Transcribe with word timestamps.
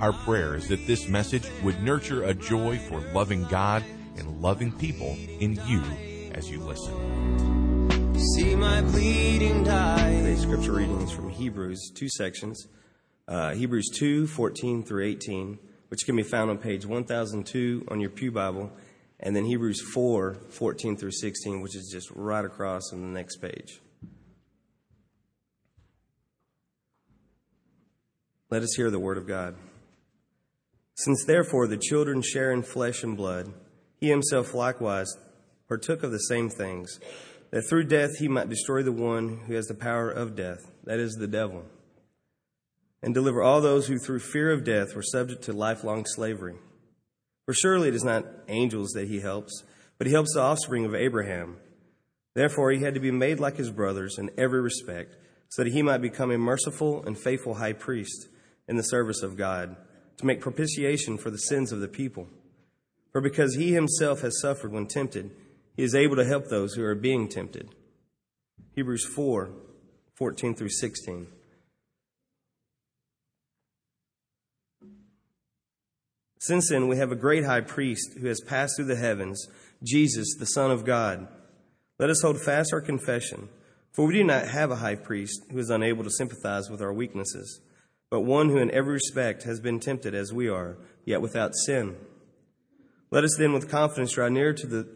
Our 0.00 0.14
prayer 0.14 0.54
is 0.54 0.66
that 0.68 0.86
this 0.86 1.08
message 1.08 1.46
would 1.62 1.82
nurture 1.82 2.24
a 2.24 2.32
joy 2.32 2.78
for 2.78 3.00
loving 3.12 3.44
God 3.44 3.84
and 4.16 4.40
loving 4.40 4.72
people 4.72 5.14
in 5.40 5.60
you 5.66 5.82
as 6.32 6.50
you 6.50 6.58
listen. 6.60 8.18
See 8.18 8.54
my 8.54 8.80
bleeding 8.80 9.62
die. 9.62 10.10
Today's 10.10 10.40
scripture 10.40 10.72
reading 10.72 11.02
is 11.02 11.10
from 11.10 11.28
Hebrews, 11.28 11.92
two 11.94 12.08
sections. 12.08 12.66
Uh, 13.28 13.52
Hebrews 13.52 13.90
2, 13.94 14.26
14 14.26 14.84
through 14.84 15.04
18, 15.04 15.58
which 15.88 16.06
can 16.06 16.16
be 16.16 16.22
found 16.22 16.48
on 16.48 16.56
page 16.56 16.86
1002 16.86 17.86
on 17.88 18.00
your 18.00 18.08
Pew 18.08 18.32
Bible, 18.32 18.72
and 19.20 19.36
then 19.36 19.44
Hebrews 19.44 19.82
4, 19.92 20.34
14 20.48 20.96
through 20.96 21.12
16, 21.12 21.60
which 21.60 21.76
is 21.76 21.90
just 21.92 22.10
right 22.12 22.44
across 22.46 22.90
on 22.94 23.02
the 23.02 23.08
next 23.08 23.36
page. 23.36 23.82
Let 28.48 28.62
us 28.62 28.70
hear 28.74 28.90
the 28.90 28.98
word 28.98 29.18
of 29.18 29.26
God. 29.26 29.56
Since 31.04 31.24
therefore 31.24 31.66
the 31.66 31.78
children 31.78 32.20
share 32.20 32.52
in 32.52 32.62
flesh 32.62 33.02
and 33.02 33.16
blood, 33.16 33.54
he 34.00 34.10
himself 34.10 34.52
likewise 34.52 35.10
partook 35.66 36.02
of 36.02 36.10
the 36.10 36.18
same 36.18 36.50
things, 36.50 37.00
that 37.50 37.62
through 37.62 37.84
death 37.84 38.18
he 38.18 38.28
might 38.28 38.50
destroy 38.50 38.82
the 38.82 38.92
one 38.92 39.38
who 39.46 39.54
has 39.54 39.64
the 39.66 39.74
power 39.74 40.10
of 40.10 40.36
death, 40.36 40.58
that 40.84 40.98
is, 40.98 41.14
the 41.14 41.26
devil, 41.26 41.64
and 43.02 43.14
deliver 43.14 43.42
all 43.42 43.62
those 43.62 43.86
who 43.86 43.98
through 43.98 44.18
fear 44.18 44.50
of 44.50 44.62
death 44.62 44.94
were 44.94 45.02
subject 45.02 45.42
to 45.44 45.54
lifelong 45.54 46.04
slavery. 46.04 46.56
For 47.46 47.54
surely 47.54 47.88
it 47.88 47.94
is 47.94 48.04
not 48.04 48.26
angels 48.48 48.90
that 48.90 49.08
he 49.08 49.20
helps, 49.20 49.64
but 49.96 50.06
he 50.06 50.12
helps 50.12 50.34
the 50.34 50.42
offspring 50.42 50.84
of 50.84 50.94
Abraham. 50.94 51.56
Therefore 52.34 52.72
he 52.72 52.82
had 52.82 52.92
to 52.92 53.00
be 53.00 53.10
made 53.10 53.40
like 53.40 53.56
his 53.56 53.70
brothers 53.70 54.18
in 54.18 54.30
every 54.36 54.60
respect, 54.60 55.16
so 55.48 55.64
that 55.64 55.72
he 55.72 55.80
might 55.80 56.02
become 56.02 56.30
a 56.30 56.36
merciful 56.36 57.02
and 57.06 57.18
faithful 57.18 57.54
high 57.54 57.72
priest 57.72 58.28
in 58.68 58.76
the 58.76 58.82
service 58.82 59.22
of 59.22 59.38
God, 59.38 59.76
to 60.20 60.26
make 60.26 60.40
propitiation 60.40 61.18
for 61.18 61.30
the 61.30 61.38
sins 61.38 61.72
of 61.72 61.80
the 61.80 61.88
people. 61.88 62.28
For 63.12 63.20
because 63.20 63.56
he 63.56 63.72
himself 63.72 64.20
has 64.20 64.40
suffered 64.40 64.72
when 64.72 64.86
tempted, 64.86 65.30
he 65.76 65.82
is 65.82 65.94
able 65.94 66.16
to 66.16 66.24
help 66.24 66.46
those 66.46 66.74
who 66.74 66.84
are 66.84 66.94
being 66.94 67.28
tempted. 67.28 67.74
Hebrews 68.74 69.04
4 69.04 69.50
14 70.14 70.54
through 70.54 70.68
16. 70.68 71.26
Since 76.38 76.68
then, 76.68 76.88
we 76.88 76.98
have 76.98 77.10
a 77.10 77.16
great 77.16 77.44
high 77.44 77.62
priest 77.62 78.18
who 78.20 78.26
has 78.26 78.40
passed 78.40 78.76
through 78.76 78.86
the 78.86 78.96
heavens, 78.96 79.46
Jesus, 79.82 80.34
the 80.38 80.46
Son 80.46 80.70
of 80.70 80.84
God. 80.84 81.26
Let 81.98 82.10
us 82.10 82.20
hold 82.22 82.40
fast 82.40 82.72
our 82.72 82.80
confession, 82.82 83.48
for 83.92 84.06
we 84.06 84.14
do 84.14 84.24
not 84.24 84.48
have 84.48 84.70
a 84.70 84.76
high 84.76 84.94
priest 84.96 85.40
who 85.50 85.58
is 85.58 85.70
unable 85.70 86.04
to 86.04 86.10
sympathize 86.10 86.68
with 86.68 86.82
our 86.82 86.92
weaknesses 86.92 87.60
but 88.10 88.22
one 88.22 88.48
who 88.48 88.58
in 88.58 88.72
every 88.72 88.94
respect 88.94 89.44
has 89.44 89.60
been 89.60 89.78
tempted 89.78 90.14
as 90.14 90.32
we 90.32 90.48
are, 90.48 90.76
yet 91.04 91.22
without 91.22 91.54
sin. 91.54 91.96
Let 93.12 93.24
us 93.24 93.36
then 93.38 93.52
with 93.52 93.70
confidence 93.70 94.12
draw 94.12 94.28
near 94.28 94.52
to 94.52 94.66
the 94.66 94.88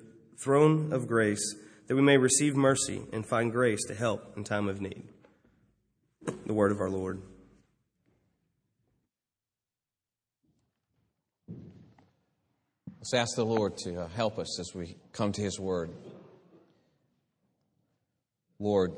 throne 0.42 0.92
of 0.92 1.06
grace, 1.06 1.54
that 1.86 1.94
we 1.94 2.02
may 2.02 2.18
receive 2.18 2.56
mercy 2.56 3.02
and 3.12 3.24
find 3.24 3.52
grace 3.52 3.84
to 3.86 3.94
help 3.94 4.36
in 4.36 4.42
time 4.42 4.68
of 4.68 4.80
need. 4.80 5.04
The 6.46 6.52
word 6.52 6.72
of 6.72 6.80
our 6.80 6.90
Lord. 6.90 7.22
Let's 12.98 13.14
ask 13.14 13.36
the 13.36 13.44
Lord 13.44 13.76
to 13.78 14.02
uh, 14.02 14.08
help 14.08 14.38
us 14.38 14.58
as 14.58 14.74
we 14.74 14.96
come 15.12 15.30
to 15.32 15.42
His 15.42 15.60
Word. 15.60 15.90
Lord, 18.58 18.92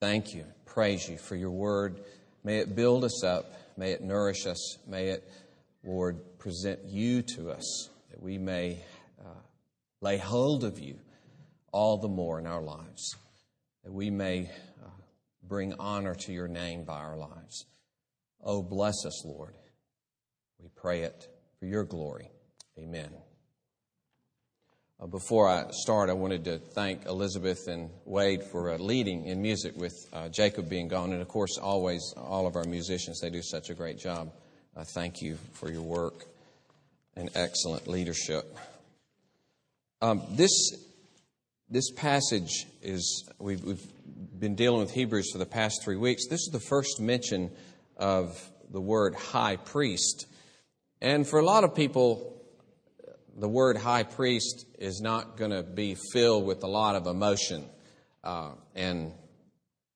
thank 0.00 0.32
you, 0.32 0.44
praise 0.64 1.08
you 1.08 1.18
for 1.18 1.34
your 1.34 1.50
Word 1.50 2.04
May 2.42 2.58
it 2.58 2.74
build 2.74 3.04
us 3.04 3.22
up. 3.22 3.52
May 3.76 3.92
it 3.92 4.02
nourish 4.02 4.46
us. 4.46 4.78
May 4.86 5.08
it, 5.08 5.28
Lord, 5.84 6.38
present 6.38 6.80
you 6.86 7.22
to 7.36 7.50
us 7.50 7.90
that 8.10 8.22
we 8.22 8.38
may 8.38 8.82
uh, 9.20 9.40
lay 10.00 10.18
hold 10.18 10.64
of 10.64 10.78
you 10.78 10.98
all 11.72 11.98
the 11.98 12.08
more 12.08 12.38
in 12.38 12.46
our 12.46 12.62
lives, 12.62 13.16
that 13.84 13.92
we 13.92 14.10
may 14.10 14.50
uh, 14.84 14.88
bring 15.42 15.74
honor 15.78 16.14
to 16.14 16.32
your 16.32 16.48
name 16.48 16.84
by 16.84 16.98
our 16.98 17.16
lives. 17.16 17.66
Oh, 18.42 18.62
bless 18.62 19.04
us, 19.06 19.24
Lord. 19.24 19.54
We 20.58 20.68
pray 20.74 21.02
it 21.02 21.28
for 21.58 21.66
your 21.66 21.84
glory. 21.84 22.30
Amen. 22.78 23.10
Uh, 25.00 25.06
before 25.06 25.48
I 25.48 25.64
start, 25.70 26.10
I 26.10 26.12
wanted 26.12 26.44
to 26.44 26.58
thank 26.58 27.06
Elizabeth 27.06 27.68
and 27.68 27.88
Wade 28.04 28.42
for 28.42 28.72
uh, 28.72 28.76
leading 28.76 29.24
in 29.24 29.40
music 29.40 29.74
with 29.74 29.94
uh, 30.12 30.28
Jacob 30.28 30.68
being 30.68 30.88
gone. 30.88 31.12
And 31.12 31.22
of 31.22 31.28
course, 31.28 31.56
always, 31.56 32.12
all 32.18 32.46
of 32.46 32.54
our 32.54 32.64
musicians, 32.64 33.18
they 33.20 33.30
do 33.30 33.40
such 33.40 33.70
a 33.70 33.74
great 33.74 33.98
job. 33.98 34.30
thank 34.92 35.22
you 35.22 35.38
for 35.54 35.72
your 35.72 35.80
work 35.80 36.26
and 37.16 37.30
excellent 37.34 37.88
leadership. 37.88 38.44
Um, 40.02 40.22
this, 40.32 40.50
this 41.70 41.90
passage 41.92 42.66
is, 42.82 43.26
we've, 43.38 43.64
we've 43.64 43.86
been 44.38 44.54
dealing 44.54 44.80
with 44.80 44.90
Hebrews 44.90 45.30
for 45.32 45.38
the 45.38 45.46
past 45.46 45.82
three 45.82 45.96
weeks. 45.96 46.26
This 46.28 46.40
is 46.40 46.50
the 46.52 46.60
first 46.60 47.00
mention 47.00 47.50
of 47.96 48.38
the 48.70 48.82
word 48.82 49.14
high 49.14 49.56
priest. 49.56 50.26
And 51.00 51.26
for 51.26 51.38
a 51.38 51.44
lot 51.44 51.64
of 51.64 51.74
people, 51.74 52.39
the 53.40 53.48
word 53.48 53.78
high 53.78 54.02
priest 54.02 54.66
is 54.78 55.00
not 55.00 55.38
going 55.38 55.50
to 55.50 55.62
be 55.62 55.96
filled 56.12 56.44
with 56.44 56.62
a 56.62 56.66
lot 56.66 56.94
of 56.94 57.06
emotion 57.06 57.64
uh, 58.22 58.50
and 58.74 59.12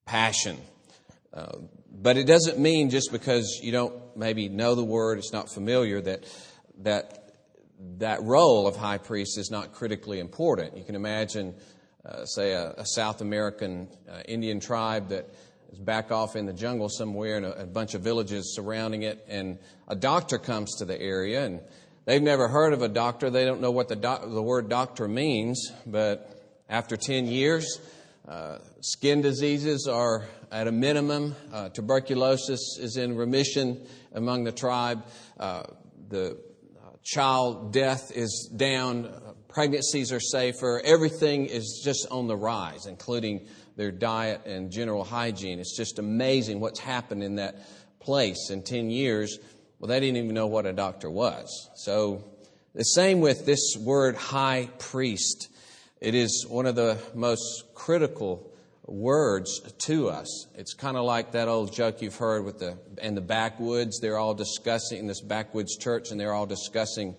passion. 0.07 0.59
Uh, 1.33 1.59
but 1.93 2.17
it 2.17 2.27
doesn't 2.27 2.59
mean 2.59 2.89
just 2.89 3.13
because 3.13 3.61
you 3.63 3.71
don't 3.71 3.95
maybe 4.17 4.49
know 4.49 4.75
the 4.75 4.85
word, 4.85 5.19
it's 5.19 5.33
not 5.33 5.53
familiar, 5.53 6.01
that 6.01 6.25
that 6.79 7.21
that 7.99 8.23
role 8.23 8.67
of 8.67 8.77
high 8.77 8.99
priest 8.99 9.37
is 9.39 9.51
not 9.51 9.73
critically 9.73 10.21
important. 10.21 10.77
You 10.77 10.85
can 10.85 10.95
imagine, 10.95 11.55
uh, 12.05 12.25
say, 12.25 12.53
a, 12.53 12.71
a, 12.79 12.87
South 12.87 13.21
American 13.21 13.89
uh, 14.11 14.21
Indian 14.27 14.59
tribe 14.59 15.09
that 15.11 15.29
is 15.71 15.79
back 15.79 16.11
off 16.11 16.35
in 16.35 16.47
the 16.47 16.53
jungle 16.53 16.89
somewhere, 16.89 17.37
and 17.37 17.45
a, 17.45 17.63
a 17.63 17.67
bunch 17.67 17.95
of 17.95 18.01
villages 18.01 18.55
surrounding 18.55 19.03
it, 19.03 19.25
and 19.29 19.59
a 19.87 19.95
doctor 19.95 20.39
comes 20.39 20.77
to 20.77 20.85
the 20.85 20.99
area 20.99 21.45
and 21.45 21.61
They've 22.07 22.23
never 22.23 22.49
heard 22.49 22.75
of 22.75 22.83
a 22.83 22.89
doctor. 22.89 23.31
They 23.31 23.47
don't 23.47 23.63
know 23.63 23.71
what 23.71 23.89
the, 23.89 23.97
doc- 23.97 24.29
the 24.29 24.43
word 24.43 24.69
doctor 24.69 25.09
means, 25.09 25.73
but 25.87 26.29
after 26.69 26.99
10 26.99 27.27
years, 27.27 27.81
uh, 28.29 28.59
skin 28.83 29.23
diseases 29.23 29.89
are 29.91 30.27
at 30.53 30.69
a 30.69 30.73
minimum. 30.73 31.35
Uh, 31.51 31.71
tuberculosis 31.71 32.79
is 32.79 32.99
in 32.99 33.17
remission 33.17 33.87
among 34.13 34.45
the 34.45 34.53
tribe. 34.53 35.03
Uh, 35.41 35.63
the 36.09 36.33
uh, 36.33 36.91
child 37.03 37.73
death 37.73 38.13
is 38.15 38.53
down. 38.55 39.11
Pregnancies 39.49 40.13
are 40.13 40.21
safer. 40.21 40.83
Everything 40.85 41.47
is 41.47 41.81
just 41.83 42.07
on 42.11 42.27
the 42.27 42.37
rise, 42.37 42.85
including 42.85 43.47
their 43.77 43.91
diet 43.91 44.43
and 44.45 44.71
general 44.71 45.05
hygiene. 45.05 45.59
It's 45.59 45.75
just 45.75 45.99
amazing 45.99 46.61
what's 46.61 46.81
happened 46.81 47.23
in 47.23 47.37
that 47.37 47.67
place 47.99 48.51
in 48.51 48.63
10 48.63 48.91
years. 48.91 49.39
Well, 49.79 49.89
they 49.89 50.01
didn't 50.01 50.17
even 50.17 50.35
know 50.35 50.47
what 50.47 50.67
a 50.67 50.73
doctor 50.73 51.11
was. 51.11 51.71
So, 51.75 52.25
the 52.75 52.83
same 52.83 53.21
with 53.21 53.47
this 53.47 53.77
word 53.79 54.17
high 54.17 54.69
priest. 54.79 55.49
It 56.01 56.15
is 56.15 56.47
one 56.49 56.67
of 56.67 56.75
the 56.75 56.99
most 57.15 57.65
critical 57.75 58.51
words 58.87 59.61
to 59.87 60.09
us. 60.09 60.47
It's 60.55 60.75
kind 60.75 60.97
of 60.97 61.05
like 61.05 61.33
that 61.33 61.49
old 61.49 61.73
joke 61.73 62.03
you've 62.03 62.17
heard 62.17 62.45
with 62.45 62.59
the 62.59 62.77
and 63.01 63.17
the 63.17 63.21
backwoods. 63.21 64.01
They're 64.01 64.19
all 64.19 64.35
discussing 64.35 64.99
in 64.99 65.07
this 65.07 65.21
backwoods 65.21 65.77
church, 65.77 66.11
and 66.11 66.21
they're 66.21 66.35
all 66.35 66.47
discussing 66.47 67.15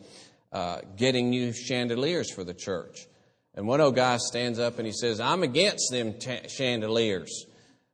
uh, 0.51 0.81
getting 0.95 1.29
new 1.29 1.53
chandeliers 1.53 2.31
for 2.31 2.43
the 2.43 2.53
church. 2.53 3.07
And 3.55 3.67
one 3.67 3.81
old 3.81 3.95
guy 3.95 4.17
stands 4.17 4.59
up 4.59 4.77
and 4.77 4.85
he 4.85 4.93
says, 4.93 5.19
"I'm 5.19 5.43
against 5.43 5.91
them 5.91 6.13
t- 6.13 6.47
chandeliers. 6.47 7.45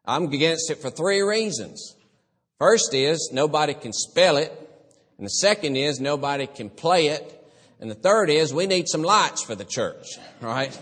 I'm 0.05 0.25
against 0.25 0.71
it 0.71 0.79
for 0.79 0.89
three 0.89 1.21
reasons. 1.21 1.95
First 2.61 2.93
is 2.93 3.31
nobody 3.33 3.73
can 3.73 3.91
spell 3.91 4.37
it. 4.37 4.51
And 5.17 5.25
the 5.25 5.31
second 5.31 5.77
is 5.77 5.99
nobody 5.99 6.45
can 6.45 6.69
play 6.69 7.07
it. 7.07 7.43
And 7.79 7.89
the 7.89 7.95
third 7.95 8.29
is 8.29 8.53
we 8.53 8.67
need 8.67 8.87
some 8.87 9.01
lights 9.01 9.41
for 9.41 9.55
the 9.55 9.65
church, 9.65 10.05
right? 10.41 10.79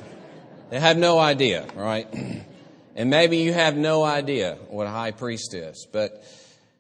They 0.72 0.80
have 0.82 0.98
no 0.98 1.18
idea, 1.20 1.66
right? 1.76 2.08
And 2.98 3.10
maybe 3.10 3.38
you 3.38 3.54
have 3.54 3.78
no 3.78 4.04
idea 4.04 4.58
what 4.68 4.86
a 4.86 4.90
high 4.90 5.12
priest 5.12 5.54
is, 5.54 5.88
but 5.90 6.22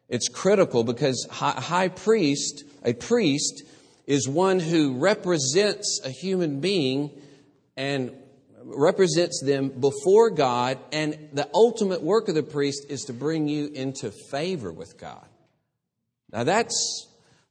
It's 0.10 0.28
critical 0.28 0.84
because 0.84 1.26
high 1.32 1.88
priest, 1.88 2.66
a 2.84 2.92
priest, 2.92 3.64
is 4.06 4.28
one 4.28 4.60
who 4.60 4.98
represents 4.98 6.02
a 6.04 6.10
human 6.10 6.60
being 6.60 7.12
and 7.78 8.12
represents 8.70 9.42
them 9.44 9.70
before 9.70 10.30
God, 10.30 10.80
and 10.92 11.30
the 11.34 11.50
ultimate 11.54 12.02
work 12.02 12.28
of 12.28 12.36
the 12.36 12.44
priest 12.44 12.86
is 12.90 13.02
to 13.04 13.14
bring 13.14 13.48
you 13.48 13.68
into 13.68 14.12
favor 14.32 14.72
with 14.72 14.98
God. 14.98 15.26
Now 16.32 16.44
that's 16.44 17.08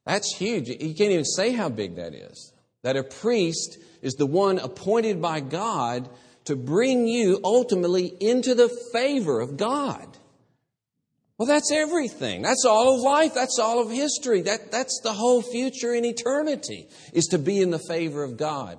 that's 0.06 0.34
huge. 0.36 0.68
You 0.68 0.94
can't 0.94 1.12
even 1.12 1.24
say 1.24 1.52
how 1.52 1.68
big 1.68 1.96
that 1.96 2.14
is. 2.14 2.52
That 2.82 2.96
a 2.96 3.02
priest 3.02 3.78
is 4.00 4.14
the 4.14 4.26
one 4.26 4.58
appointed 4.58 5.20
by 5.20 5.40
God 5.40 6.08
to 6.44 6.56
bring 6.56 7.06
you 7.06 7.40
ultimately 7.44 8.14
into 8.20 8.54
the 8.54 8.70
favor 8.92 9.40
of 9.40 9.56
God. 9.56 10.16
Well, 11.36 11.46
that's 11.46 11.70
everything. 11.70 12.42
That's 12.42 12.64
all 12.64 12.96
of 12.96 13.02
life. 13.02 13.34
That's 13.34 13.58
all 13.60 13.80
of 13.80 13.90
history. 13.90 14.42
That, 14.42 14.72
that's 14.72 15.00
the 15.04 15.12
whole 15.12 15.42
future 15.42 15.94
in 15.94 16.04
eternity, 16.04 16.88
is 17.12 17.26
to 17.26 17.38
be 17.38 17.60
in 17.60 17.70
the 17.70 17.78
favor 17.78 18.24
of 18.24 18.36
God. 18.36 18.78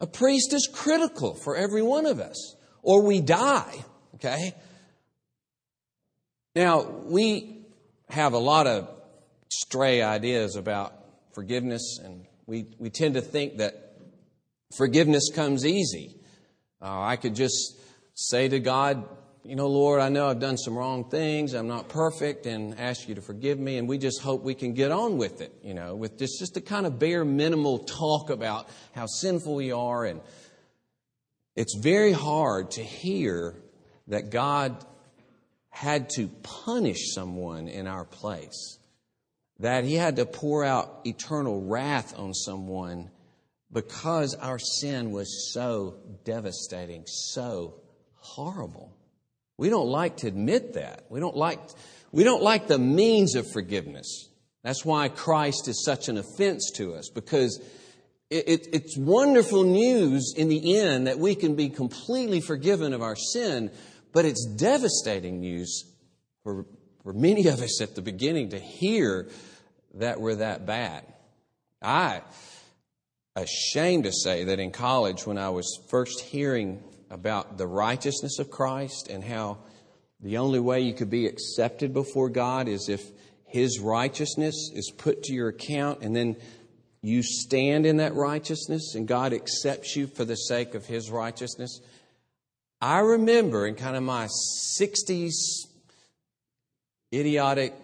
A 0.00 0.06
priest 0.06 0.52
is 0.52 0.68
critical 0.72 1.34
for 1.34 1.56
every 1.56 1.82
one 1.82 2.06
of 2.06 2.20
us, 2.20 2.56
or 2.82 3.02
we 3.02 3.20
die, 3.20 3.84
okay? 4.16 4.52
Now, 6.54 6.82
we 6.82 7.66
have 8.08 8.32
a 8.32 8.38
lot 8.38 8.66
of 8.66 8.88
stray 9.48 10.02
ideas 10.02 10.56
about 10.56 10.94
forgiveness, 11.34 11.98
and 12.02 12.26
we, 12.46 12.66
we 12.78 12.90
tend 12.90 13.14
to 13.14 13.20
think 13.20 13.58
that 13.58 13.96
forgiveness 14.76 15.30
comes 15.34 15.64
easy. 15.64 16.16
Uh, 16.80 17.00
I 17.00 17.16
could 17.16 17.34
just 17.34 17.78
say 18.14 18.48
to 18.48 18.60
God, 18.60 19.08
you 19.46 19.54
know, 19.54 19.68
Lord, 19.68 20.00
I 20.00 20.08
know 20.08 20.28
I've 20.28 20.40
done 20.40 20.56
some 20.56 20.76
wrong 20.76 21.08
things. 21.08 21.54
I'm 21.54 21.68
not 21.68 21.88
perfect 21.88 22.46
and 22.46 22.78
ask 22.78 23.08
you 23.08 23.14
to 23.14 23.22
forgive 23.22 23.58
me. 23.58 23.78
And 23.78 23.88
we 23.88 23.98
just 23.98 24.20
hope 24.20 24.42
we 24.42 24.54
can 24.54 24.74
get 24.74 24.90
on 24.90 25.18
with 25.18 25.40
it, 25.40 25.52
you 25.62 25.74
know, 25.74 25.94
with 25.94 26.18
just, 26.18 26.38
just 26.40 26.54
the 26.54 26.60
kind 26.60 26.86
of 26.86 26.98
bare 26.98 27.24
minimal 27.24 27.78
talk 27.78 28.30
about 28.30 28.68
how 28.92 29.06
sinful 29.06 29.54
we 29.54 29.70
are. 29.70 30.04
And 30.04 30.20
it's 31.54 31.76
very 31.76 32.12
hard 32.12 32.72
to 32.72 32.82
hear 32.82 33.54
that 34.08 34.30
God 34.30 34.84
had 35.70 36.10
to 36.16 36.28
punish 36.42 37.12
someone 37.14 37.68
in 37.68 37.86
our 37.86 38.04
place, 38.04 38.78
that 39.60 39.84
he 39.84 39.94
had 39.94 40.16
to 40.16 40.26
pour 40.26 40.64
out 40.64 41.02
eternal 41.04 41.62
wrath 41.62 42.18
on 42.18 42.34
someone 42.34 43.10
because 43.72 44.34
our 44.34 44.58
sin 44.58 45.12
was 45.12 45.52
so 45.52 45.96
devastating, 46.24 47.04
so 47.06 47.74
horrible. 48.14 48.95
We 49.58 49.70
don't 49.70 49.88
like 49.88 50.18
to 50.18 50.28
admit 50.28 50.74
that. 50.74 51.04
We 51.08 51.20
don't 51.20 51.36
like, 51.36 51.60
we 52.12 52.24
don't 52.24 52.42
like 52.42 52.66
the 52.66 52.78
means 52.78 53.34
of 53.34 53.50
forgiveness. 53.50 54.28
That's 54.62 54.84
why 54.84 55.08
Christ 55.08 55.68
is 55.68 55.84
such 55.84 56.08
an 56.08 56.18
offense 56.18 56.72
to 56.76 56.94
us, 56.94 57.08
because 57.08 57.62
it, 58.30 58.48
it, 58.48 58.68
it's 58.72 58.98
wonderful 58.98 59.62
news 59.62 60.34
in 60.36 60.48
the 60.48 60.78
end 60.78 61.06
that 61.06 61.18
we 61.18 61.34
can 61.34 61.54
be 61.54 61.68
completely 61.68 62.40
forgiven 62.40 62.92
of 62.92 63.00
our 63.00 63.16
sin, 63.16 63.70
but 64.12 64.24
it's 64.24 64.44
devastating 64.56 65.40
news 65.40 65.84
for, 66.42 66.66
for 67.02 67.12
many 67.12 67.46
of 67.46 67.60
us 67.60 67.80
at 67.80 67.94
the 67.94 68.02
beginning 68.02 68.50
to 68.50 68.58
hear 68.58 69.28
that 69.94 70.20
we're 70.20 70.36
that 70.36 70.66
bad. 70.66 71.04
I 71.80 72.22
ashamed 73.36 74.04
to 74.04 74.12
say 74.12 74.44
that 74.44 74.58
in 74.58 74.72
college, 74.72 75.26
when 75.26 75.38
I 75.38 75.50
was 75.50 75.80
first 75.88 76.20
hearing 76.20 76.82
about 77.10 77.58
the 77.58 77.66
righteousness 77.66 78.38
of 78.38 78.50
Christ 78.50 79.08
and 79.08 79.22
how 79.22 79.58
the 80.20 80.38
only 80.38 80.60
way 80.60 80.80
you 80.80 80.94
could 80.94 81.10
be 81.10 81.26
accepted 81.26 81.92
before 81.92 82.28
God 82.28 82.68
is 82.68 82.88
if 82.88 83.02
His 83.46 83.80
righteousness 83.80 84.70
is 84.74 84.92
put 84.96 85.22
to 85.24 85.34
your 85.34 85.48
account 85.48 86.02
and 86.02 86.16
then 86.16 86.36
you 87.02 87.22
stand 87.22 87.86
in 87.86 87.98
that 87.98 88.14
righteousness 88.14 88.94
and 88.94 89.06
God 89.06 89.32
accepts 89.32 89.94
you 89.94 90.06
for 90.06 90.24
the 90.24 90.34
sake 90.34 90.74
of 90.74 90.86
His 90.86 91.10
righteousness. 91.10 91.80
I 92.80 92.98
remember 93.00 93.66
in 93.66 93.74
kind 93.74 93.96
of 93.96 94.02
my 94.02 94.28
60s 94.80 95.66
idiotic 97.12 97.74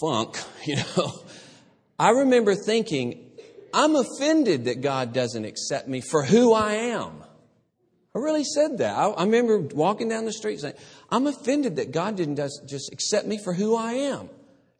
funk, 0.00 0.36
you 0.64 0.76
know, 0.76 1.12
I 1.98 2.10
remember 2.10 2.54
thinking, 2.54 3.30
I'm 3.72 3.96
offended 3.96 4.64
that 4.64 4.80
God 4.80 5.12
doesn't 5.12 5.44
accept 5.44 5.88
me 5.88 6.00
for 6.00 6.24
who 6.24 6.52
I 6.52 6.74
am. 6.74 7.24
I 8.14 8.20
really 8.20 8.44
said 8.44 8.78
that. 8.78 8.96
I, 8.96 9.08
I 9.08 9.24
remember 9.24 9.58
walking 9.58 10.08
down 10.08 10.24
the 10.24 10.32
street 10.32 10.60
saying, 10.60 10.74
I'm 11.10 11.26
offended 11.26 11.76
that 11.76 11.90
God 11.90 12.16
didn't 12.16 12.36
just 12.36 12.92
accept 12.92 13.26
me 13.26 13.38
for 13.42 13.52
who 13.52 13.76
I 13.76 13.92
am. 13.92 14.28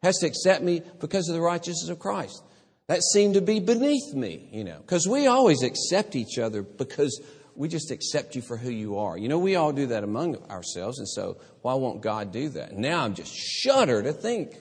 Has 0.03 0.19
to 0.19 0.27
accept 0.27 0.63
me 0.63 0.81
because 0.99 1.27
of 1.27 1.35
the 1.35 1.41
righteousness 1.41 1.89
of 1.89 1.99
Christ. 1.99 2.43
That 2.87 3.01
seemed 3.01 3.33
to 3.33 3.41
be 3.41 3.59
beneath 3.59 4.13
me, 4.13 4.47
you 4.51 4.63
know, 4.63 4.77
because 4.77 5.07
we 5.07 5.25
always 5.25 5.63
accept 5.63 6.15
each 6.15 6.37
other 6.37 6.61
because 6.61 7.19
we 7.55 7.67
just 7.67 7.89
accept 7.89 8.35
you 8.35 8.41
for 8.41 8.57
who 8.57 8.69
you 8.69 8.99
are. 8.99 9.17
You 9.17 9.27
know, 9.27 9.39
we 9.39 9.55
all 9.55 9.71
do 9.71 9.87
that 9.87 10.03
among 10.03 10.35
ourselves, 10.51 10.99
and 10.99 11.07
so 11.07 11.37
why 11.61 11.73
won't 11.73 12.01
God 12.01 12.31
do 12.31 12.49
that? 12.49 12.77
Now 12.77 13.03
I'm 13.03 13.15
just 13.15 13.33
shudder 13.33 14.03
to 14.03 14.13
think 14.13 14.55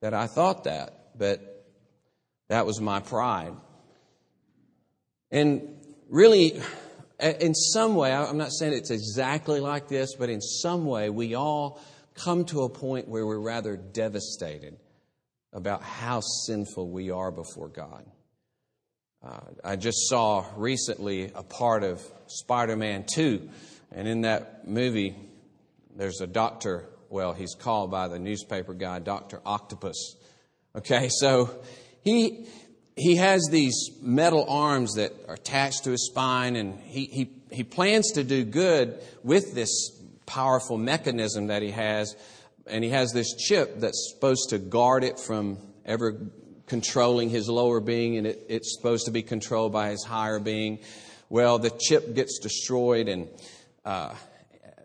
that 0.00 0.14
I 0.14 0.26
thought 0.26 0.64
that, 0.64 1.18
but 1.18 1.66
that 2.48 2.64
was 2.64 2.80
my 2.80 3.00
pride. 3.00 3.52
And 5.30 5.76
really, 6.08 6.60
in 7.22 7.54
some 7.54 7.94
way, 7.94 8.12
I'm 8.12 8.36
not 8.36 8.52
saying 8.52 8.72
it's 8.72 8.90
exactly 8.90 9.60
like 9.60 9.88
this, 9.88 10.14
but 10.16 10.28
in 10.28 10.40
some 10.40 10.84
way, 10.84 11.08
we 11.08 11.34
all 11.34 11.80
come 12.14 12.44
to 12.46 12.62
a 12.62 12.68
point 12.68 13.08
where 13.08 13.24
we're 13.24 13.38
rather 13.38 13.76
devastated 13.76 14.76
about 15.52 15.82
how 15.82 16.20
sinful 16.20 16.90
we 16.90 17.10
are 17.10 17.30
before 17.30 17.68
God. 17.68 18.04
Uh, 19.22 19.38
I 19.62 19.76
just 19.76 20.08
saw 20.08 20.44
recently 20.56 21.30
a 21.34 21.44
part 21.44 21.84
of 21.84 22.02
Spider 22.26 22.76
Man 22.76 23.04
2, 23.14 23.48
and 23.92 24.08
in 24.08 24.22
that 24.22 24.66
movie, 24.66 25.14
there's 25.94 26.20
a 26.20 26.26
doctor, 26.26 26.88
well, 27.08 27.32
he's 27.32 27.54
called 27.54 27.90
by 27.90 28.08
the 28.08 28.18
newspaper 28.18 28.74
guy 28.74 28.98
Dr. 28.98 29.40
Octopus. 29.46 30.16
Okay, 30.74 31.08
so 31.08 31.62
he 32.02 32.46
he 32.96 33.16
has 33.16 33.48
these 33.50 33.90
metal 34.00 34.44
arms 34.48 34.94
that 34.94 35.12
are 35.28 35.34
attached 35.34 35.84
to 35.84 35.90
his 35.90 36.06
spine, 36.06 36.56
and 36.56 36.78
he, 36.80 37.06
he, 37.06 37.30
he 37.50 37.64
plans 37.64 38.12
to 38.12 38.24
do 38.24 38.44
good 38.44 39.00
with 39.22 39.54
this 39.54 39.90
powerful 40.26 40.76
mechanism 40.76 41.46
that 41.46 41.62
he 41.62 41.70
has. 41.70 42.14
And 42.66 42.84
he 42.84 42.90
has 42.90 43.12
this 43.12 43.34
chip 43.34 43.80
that's 43.80 44.12
supposed 44.14 44.50
to 44.50 44.58
guard 44.58 45.04
it 45.04 45.18
from 45.18 45.58
ever 45.84 46.20
controlling 46.66 47.28
his 47.28 47.48
lower 47.48 47.80
being, 47.80 48.18
and 48.18 48.26
it, 48.26 48.46
it's 48.48 48.76
supposed 48.76 49.06
to 49.06 49.10
be 49.10 49.22
controlled 49.22 49.72
by 49.72 49.90
his 49.90 50.04
higher 50.04 50.38
being. 50.38 50.78
Well, 51.28 51.58
the 51.58 51.70
chip 51.70 52.14
gets 52.14 52.38
destroyed, 52.38 53.08
and 53.08 53.28
uh, 53.84 54.14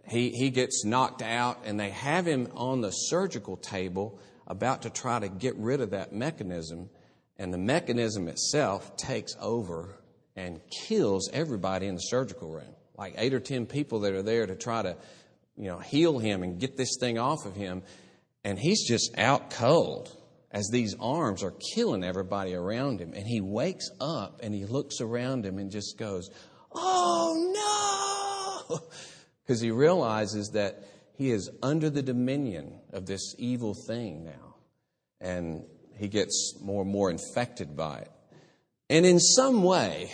he, 0.07 0.29
he 0.29 0.49
gets 0.49 0.85
knocked 0.85 1.21
out, 1.21 1.59
and 1.65 1.79
they 1.79 1.89
have 1.89 2.25
him 2.25 2.47
on 2.55 2.81
the 2.81 2.91
surgical 2.91 3.57
table 3.57 4.19
about 4.47 4.83
to 4.83 4.89
try 4.89 5.19
to 5.19 5.27
get 5.27 5.55
rid 5.57 5.81
of 5.81 5.91
that 5.91 6.13
mechanism 6.13 6.89
and 7.39 7.53
the 7.53 7.57
mechanism 7.57 8.27
itself 8.27 8.97
takes 8.97 9.35
over 9.39 9.99
and 10.35 10.61
kills 10.87 11.29
everybody 11.33 11.87
in 11.87 11.95
the 11.95 12.01
surgical 12.01 12.51
room. 12.51 12.75
Like 12.97 13.15
eight 13.17 13.33
or 13.33 13.39
ten 13.39 13.65
people 13.65 14.01
that 14.01 14.13
are 14.13 14.23
there 14.23 14.45
to 14.45 14.55
try 14.55 14.81
to, 14.81 14.95
you 15.55 15.65
know, 15.65 15.79
heal 15.79 16.19
him 16.19 16.43
and 16.43 16.59
get 16.59 16.77
this 16.77 16.97
thing 16.99 17.17
off 17.17 17.45
of 17.45 17.55
him. 17.55 17.83
And 18.43 18.57
he's 18.57 18.87
just 18.87 19.17
out 19.17 19.51
cold 19.51 20.15
as 20.51 20.69
these 20.71 20.95
arms 20.99 21.43
are 21.43 21.53
killing 21.75 22.03
everybody 22.03 22.55
around 22.55 22.99
him. 22.99 23.13
And 23.13 23.27
he 23.27 23.41
wakes 23.41 23.89
up 23.99 24.39
and 24.41 24.53
he 24.53 24.65
looks 24.65 25.01
around 25.01 25.45
him 25.45 25.59
and 25.59 25.69
just 25.71 25.97
goes, 25.97 26.29
Oh 26.71 28.67
no! 28.69 28.79
Because 29.43 29.61
he 29.61 29.71
realizes 29.71 30.49
that 30.49 30.83
he 31.17 31.31
is 31.31 31.49
under 31.63 31.89
the 31.89 32.01
dominion 32.01 32.81
of 32.91 33.05
this 33.05 33.33
evil 33.37 33.73
thing 33.73 34.25
now. 34.25 34.55
And 35.21 35.63
he 35.97 36.07
gets 36.07 36.55
more 36.61 36.83
and 36.83 36.91
more 36.91 37.09
infected 37.09 37.75
by 37.75 37.99
it. 37.99 38.11
And 38.89 39.05
in 39.05 39.19
some 39.19 39.63
way, 39.63 40.11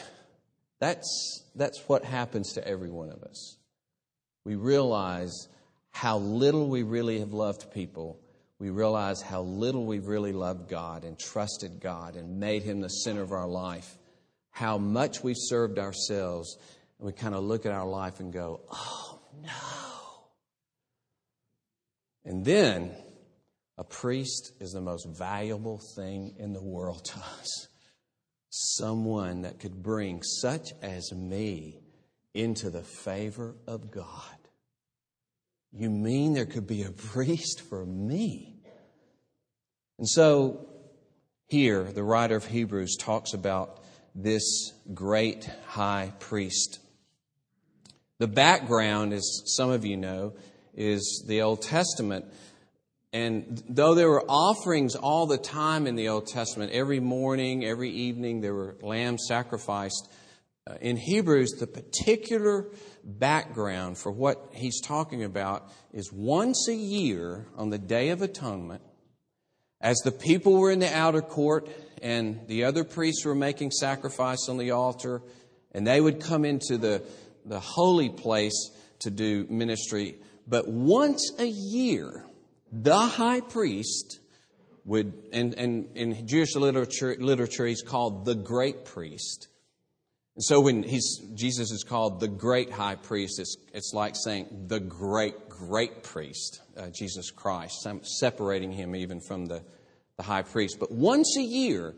that's, 0.79 1.43
that's 1.55 1.79
what 1.87 2.03
happens 2.03 2.53
to 2.53 2.67
every 2.67 2.89
one 2.89 3.09
of 3.09 3.23
us. 3.23 3.57
We 4.43 4.55
realize 4.55 5.47
how 5.91 6.17
little 6.17 6.67
we 6.67 6.83
really 6.83 7.19
have 7.19 7.33
loved 7.33 7.71
people. 7.71 8.19
We 8.59 8.69
realize 8.69 9.21
how 9.21 9.43
little 9.43 9.85
we've 9.85 10.07
really 10.07 10.33
loved 10.33 10.69
God 10.69 11.03
and 11.03 11.17
trusted 11.17 11.79
God 11.79 12.15
and 12.15 12.39
made 12.39 12.63
Him 12.63 12.81
the 12.81 12.89
center 12.89 13.21
of 13.21 13.31
our 13.31 13.47
life. 13.47 13.97
How 14.51 14.77
much 14.77 15.23
we've 15.23 15.37
served 15.37 15.79
ourselves. 15.79 16.57
And 16.97 17.05
we 17.05 17.13
kind 17.13 17.35
of 17.35 17.43
look 17.43 17.65
at 17.65 17.71
our 17.71 17.87
life 17.87 18.19
and 18.19 18.33
go, 18.33 18.61
oh 18.71 19.19
no. 19.41 19.49
And 22.25 22.43
then 22.43 22.91
a 23.77 23.83
priest 23.83 24.53
is 24.59 24.71
the 24.71 24.81
most 24.81 25.07
valuable 25.07 25.81
thing 25.95 26.35
in 26.37 26.53
the 26.53 26.63
world 26.63 27.05
to 27.05 27.17
us. 27.17 27.67
Someone 28.49 29.41
that 29.41 29.59
could 29.59 29.81
bring 29.81 30.21
such 30.21 30.73
as 30.81 31.11
me 31.11 31.79
into 32.33 32.69
the 32.69 32.83
favor 32.83 33.55
of 33.67 33.89
God. 33.89 34.37
You 35.71 35.89
mean 35.89 36.33
there 36.33 36.45
could 36.45 36.67
be 36.67 36.83
a 36.83 36.91
priest 36.91 37.61
for 37.61 37.83
me? 37.83 38.61
And 39.97 40.07
so 40.07 40.67
here, 41.47 41.83
the 41.83 42.03
writer 42.03 42.35
of 42.35 42.45
Hebrews 42.45 42.97
talks 42.99 43.33
about 43.33 43.79
this 44.15 44.73
great 44.93 45.49
high 45.67 46.13
priest. 46.19 46.79
The 48.19 48.27
background, 48.27 49.13
as 49.13 49.41
some 49.45 49.71
of 49.71 49.83
you 49.83 49.97
know, 49.97 50.33
is 50.75 51.23
the 51.27 51.41
Old 51.41 51.61
Testament. 51.61 52.25
And 53.13 53.61
though 53.69 53.93
there 53.93 54.09
were 54.09 54.25
offerings 54.27 54.95
all 54.95 55.27
the 55.27 55.37
time 55.37 55.85
in 55.85 55.95
the 55.95 56.09
Old 56.09 56.25
Testament, 56.25 56.71
every 56.71 56.99
morning, 56.99 57.63
every 57.63 57.91
evening, 57.91 58.41
there 58.41 58.55
were 58.55 58.75
lambs 58.81 59.25
sacrificed. 59.27 60.11
Uh, 60.65 60.75
in 60.81 60.97
Hebrews, 60.97 61.51
the 61.59 61.67
particular 61.67 62.65
background 63.03 63.99
for 63.99 64.11
what 64.11 64.49
he's 64.53 64.81
talking 64.81 65.23
about 65.23 65.69
is 65.93 66.11
once 66.11 66.67
a 66.67 66.73
year 66.73 67.45
on 67.55 67.69
the 67.69 67.77
Day 67.77 68.09
of 68.09 68.23
Atonement, 68.23 68.81
as 69.79 69.97
the 69.97 70.11
people 70.11 70.57
were 70.57 70.71
in 70.71 70.79
the 70.79 70.95
outer 70.95 71.21
court 71.21 71.69
and 72.01 72.47
the 72.47 72.63
other 72.63 72.83
priests 72.83 73.25
were 73.25 73.35
making 73.35 73.69
sacrifice 73.69 74.49
on 74.49 74.57
the 74.57 74.71
altar, 74.71 75.21
and 75.71 75.85
they 75.85 76.01
would 76.01 76.19
come 76.19 76.45
into 76.45 76.77
the, 76.77 77.03
the 77.45 77.59
holy 77.59 78.09
place 78.09 78.71
to 78.99 79.11
do 79.11 79.45
ministry. 79.49 80.15
But 80.47 80.67
once 80.67 81.31
a 81.37 81.45
year, 81.45 82.25
the 82.73 82.97
high 82.97 83.41
priest 83.41 84.19
would, 84.85 85.13
and, 85.31 85.53
and 85.53 85.95
in 85.95 86.27
Jewish 86.27 86.55
literature, 86.55 87.15
literature, 87.19 87.65
he's 87.65 87.83
called 87.83 88.25
the 88.25 88.35
great 88.35 88.83
priest. 88.83 89.47
And 90.35 90.43
so 90.43 90.59
when 90.61 90.81
he's, 90.81 91.19
Jesus 91.35 91.71
is 91.71 91.83
called 91.83 92.19
the 92.19 92.27
great 92.27 92.71
high 92.71 92.95
priest, 92.95 93.39
it's, 93.39 93.55
it's 93.73 93.93
like 93.93 94.15
saying 94.15 94.65
the 94.67 94.79
great, 94.79 95.47
great 95.47 96.01
priest, 96.01 96.61
uh, 96.75 96.87
Jesus 96.89 97.29
Christ. 97.29 97.87
Separating 98.19 98.71
him 98.71 98.95
even 98.95 99.21
from 99.21 99.45
the, 99.45 99.61
the 100.17 100.23
high 100.23 100.41
priest. 100.41 100.77
But 100.79 100.91
once 100.91 101.37
a 101.37 101.43
year, 101.43 101.93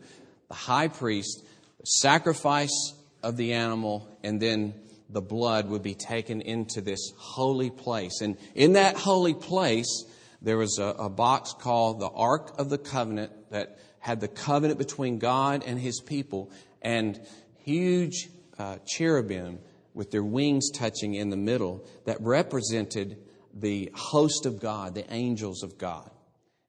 the 0.48 0.54
high 0.54 0.88
priest, 0.88 1.42
the 1.80 1.86
sacrifice 1.86 2.92
of 3.22 3.38
the 3.38 3.54
animal, 3.54 4.06
and 4.22 4.40
then 4.40 4.74
the 5.08 5.22
blood 5.22 5.70
would 5.70 5.82
be 5.82 5.94
taken 5.94 6.42
into 6.42 6.82
this 6.82 7.12
holy 7.16 7.70
place. 7.70 8.20
And 8.20 8.36
in 8.54 8.74
that 8.74 8.96
holy 8.96 9.34
place, 9.34 10.04
there 10.42 10.58
was 10.58 10.78
a, 10.78 10.84
a 10.84 11.08
box 11.08 11.52
called 11.52 12.00
the 12.00 12.08
Ark 12.08 12.54
of 12.58 12.70
the 12.70 12.78
Covenant 12.78 13.32
that 13.50 13.78
had 13.98 14.20
the 14.20 14.28
covenant 14.28 14.78
between 14.78 15.18
God 15.18 15.64
and 15.66 15.80
his 15.80 16.00
people. 16.00 16.50
And 16.80 17.20
huge 17.64 18.28
uh, 18.58 18.78
cherubim 18.86 19.58
with 19.94 20.10
their 20.10 20.22
wings 20.22 20.70
touching 20.70 21.14
in 21.14 21.30
the 21.30 21.36
middle 21.36 21.84
that 22.04 22.20
represented 22.20 23.16
the 23.52 23.90
host 23.94 24.46
of 24.46 24.60
God, 24.60 24.94
the 24.94 25.12
angels 25.12 25.62
of 25.62 25.78
God. 25.78 26.08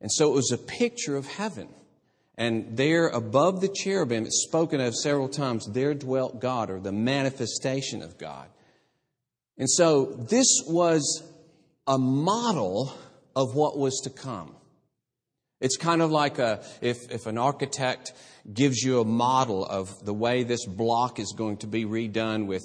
And 0.01 0.11
so 0.11 0.31
it 0.31 0.33
was 0.33 0.51
a 0.51 0.57
picture 0.57 1.15
of 1.15 1.27
heaven. 1.27 1.67
And 2.35 2.77
there 2.77 3.07
above 3.07 3.61
the 3.61 3.67
cherubim, 3.67 4.25
it's 4.25 4.43
spoken 4.47 4.79
of 4.79 4.95
several 4.95 5.27
times, 5.27 5.67
there 5.71 5.93
dwelt 5.93 6.39
God, 6.39 6.69
or 6.69 6.79
the 6.79 6.91
manifestation 6.91 8.01
of 8.01 8.17
God. 8.17 8.47
And 9.57 9.69
so 9.69 10.05
this 10.05 10.61
was 10.67 11.23
a 11.87 11.97
model 11.97 12.93
of 13.37 13.53
what 13.53 13.77
was 13.77 14.01
to 14.03 14.09
come. 14.09 14.55
It's 15.61 15.77
kind 15.77 16.01
of 16.01 16.09
like 16.09 16.39
a, 16.39 16.63
if, 16.81 17.11
if 17.11 17.27
an 17.27 17.37
architect 17.37 18.13
gives 18.51 18.81
you 18.81 18.99
a 18.99 19.05
model 19.05 19.63
of 19.63 20.03
the 20.03 20.13
way 20.13 20.41
this 20.41 20.65
block 20.65 21.19
is 21.19 21.35
going 21.37 21.57
to 21.57 21.67
be 21.67 21.85
redone 21.85 22.47
with 22.47 22.63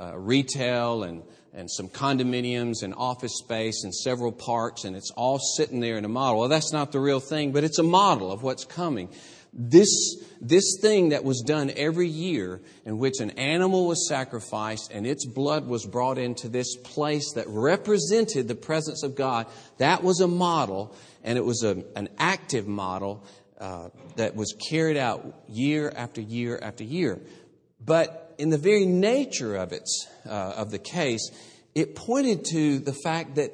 uh, 0.00 0.16
retail 0.16 1.02
and, 1.02 1.22
and 1.52 1.70
some 1.70 1.90
condominiums 1.90 2.82
and 2.82 2.94
office 2.94 3.36
space 3.36 3.84
and 3.84 3.94
several 3.94 4.32
parks, 4.32 4.84
and 4.84 4.96
it's 4.96 5.10
all 5.10 5.38
sitting 5.38 5.80
there 5.80 5.98
in 5.98 6.06
a 6.06 6.08
model. 6.08 6.40
Well, 6.40 6.48
that's 6.48 6.72
not 6.72 6.90
the 6.90 7.00
real 7.00 7.20
thing, 7.20 7.52
but 7.52 7.62
it's 7.62 7.78
a 7.78 7.82
model 7.82 8.32
of 8.32 8.42
what's 8.42 8.64
coming. 8.64 9.10
This, 9.56 10.16
this 10.40 10.78
thing 10.80 11.10
that 11.10 11.22
was 11.22 11.40
done 11.46 11.70
every 11.76 12.08
year 12.08 12.60
in 12.84 12.98
which 12.98 13.20
an 13.20 13.30
animal 13.30 13.86
was 13.86 14.08
sacrificed 14.08 14.90
and 14.92 15.06
its 15.06 15.24
blood 15.24 15.68
was 15.68 15.86
brought 15.86 16.18
into 16.18 16.48
this 16.48 16.76
place 16.76 17.32
that 17.34 17.46
represented 17.48 18.48
the 18.48 18.56
presence 18.56 19.04
of 19.04 19.14
God, 19.14 19.46
that 19.78 20.02
was 20.02 20.20
a 20.20 20.26
model 20.26 20.94
and 21.22 21.38
it 21.38 21.44
was 21.44 21.62
a, 21.62 21.84
an 21.94 22.08
active 22.18 22.66
model 22.66 23.24
uh, 23.60 23.90
that 24.16 24.34
was 24.34 24.54
carried 24.68 24.96
out 24.96 25.24
year 25.48 25.92
after 25.94 26.20
year 26.20 26.58
after 26.60 26.82
year. 26.82 27.20
But 27.84 28.34
in 28.38 28.50
the 28.50 28.58
very 28.58 28.86
nature 28.86 29.54
of 29.54 29.72
it, 29.72 29.88
uh, 30.26 30.54
of 30.56 30.72
the 30.72 30.78
case, 30.78 31.30
it 31.74 31.94
pointed 31.94 32.44
to 32.46 32.80
the 32.80 32.92
fact 32.92 33.36
that 33.36 33.52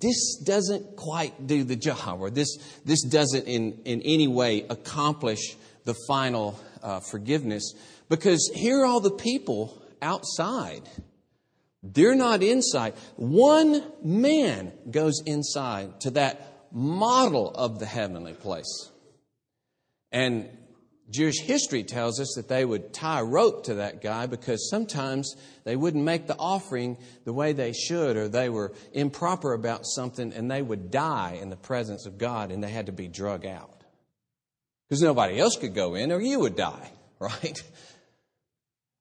this 0.00 0.36
doesn't 0.36 0.96
quite 0.96 1.46
do 1.46 1.64
the 1.64 1.76
job, 1.76 2.20
or 2.20 2.30
this, 2.30 2.56
this 2.84 3.02
doesn't 3.04 3.46
in, 3.46 3.78
in 3.84 4.00
any 4.02 4.26
way 4.26 4.64
accomplish 4.70 5.56
the 5.84 5.94
final 6.08 6.58
uh, 6.82 7.00
forgiveness. 7.00 7.74
Because 8.08 8.50
here 8.54 8.80
are 8.80 8.86
all 8.86 9.00
the 9.00 9.10
people 9.10 9.82
outside. 10.00 10.88
They're 11.82 12.14
not 12.14 12.42
inside. 12.42 12.94
One 13.16 13.84
man 14.02 14.72
goes 14.90 15.22
inside 15.26 16.00
to 16.00 16.10
that 16.12 16.68
model 16.72 17.50
of 17.50 17.78
the 17.78 17.86
heavenly 17.86 18.34
place. 18.34 18.90
And 20.10 20.48
Jewish 21.10 21.40
history 21.40 21.82
tells 21.82 22.20
us 22.20 22.34
that 22.36 22.48
they 22.48 22.64
would 22.64 22.92
tie 22.92 23.20
a 23.20 23.24
rope 23.24 23.64
to 23.64 23.74
that 23.74 24.02
guy 24.02 24.26
because 24.26 24.70
sometimes 24.70 25.34
they 25.64 25.76
wouldn't 25.76 26.04
make 26.04 26.26
the 26.26 26.36
offering 26.38 26.96
the 27.24 27.32
way 27.32 27.52
they 27.52 27.72
should 27.72 28.16
or 28.16 28.28
they 28.28 28.48
were 28.48 28.72
improper 28.92 29.52
about 29.52 29.84
something 29.84 30.32
and 30.32 30.50
they 30.50 30.62
would 30.62 30.90
die 30.90 31.38
in 31.40 31.50
the 31.50 31.56
presence 31.56 32.06
of 32.06 32.18
God 32.18 32.50
and 32.50 32.62
they 32.62 32.70
had 32.70 32.86
to 32.86 32.92
be 32.92 33.08
drug 33.08 33.44
out. 33.44 33.82
Because 34.88 35.02
nobody 35.02 35.38
else 35.38 35.56
could 35.56 35.74
go 35.74 35.94
in 35.94 36.12
or 36.12 36.20
you 36.20 36.40
would 36.40 36.56
die, 36.56 36.90
right? 37.18 37.62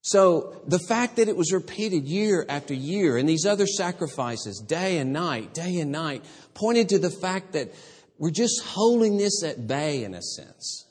So 0.01 0.61
the 0.67 0.79
fact 0.79 1.17
that 1.17 1.27
it 1.27 1.37
was 1.37 1.53
repeated 1.53 2.05
year 2.05 2.45
after 2.49 2.73
year 2.73 3.17
and 3.17 3.29
these 3.29 3.45
other 3.45 3.67
sacrifices, 3.67 4.59
day 4.59 4.97
and 4.97 5.13
night, 5.13 5.53
day 5.53 5.77
and 5.79 5.91
night, 5.91 6.25
pointed 6.55 6.89
to 6.89 6.99
the 6.99 7.11
fact 7.11 7.53
that 7.53 7.71
we're 8.17 8.31
just 8.31 8.61
holding 8.63 9.17
this 9.17 9.43
at 9.43 9.67
bay 9.67 10.03
in 10.03 10.15
a 10.15 10.21
sense. 10.21 10.87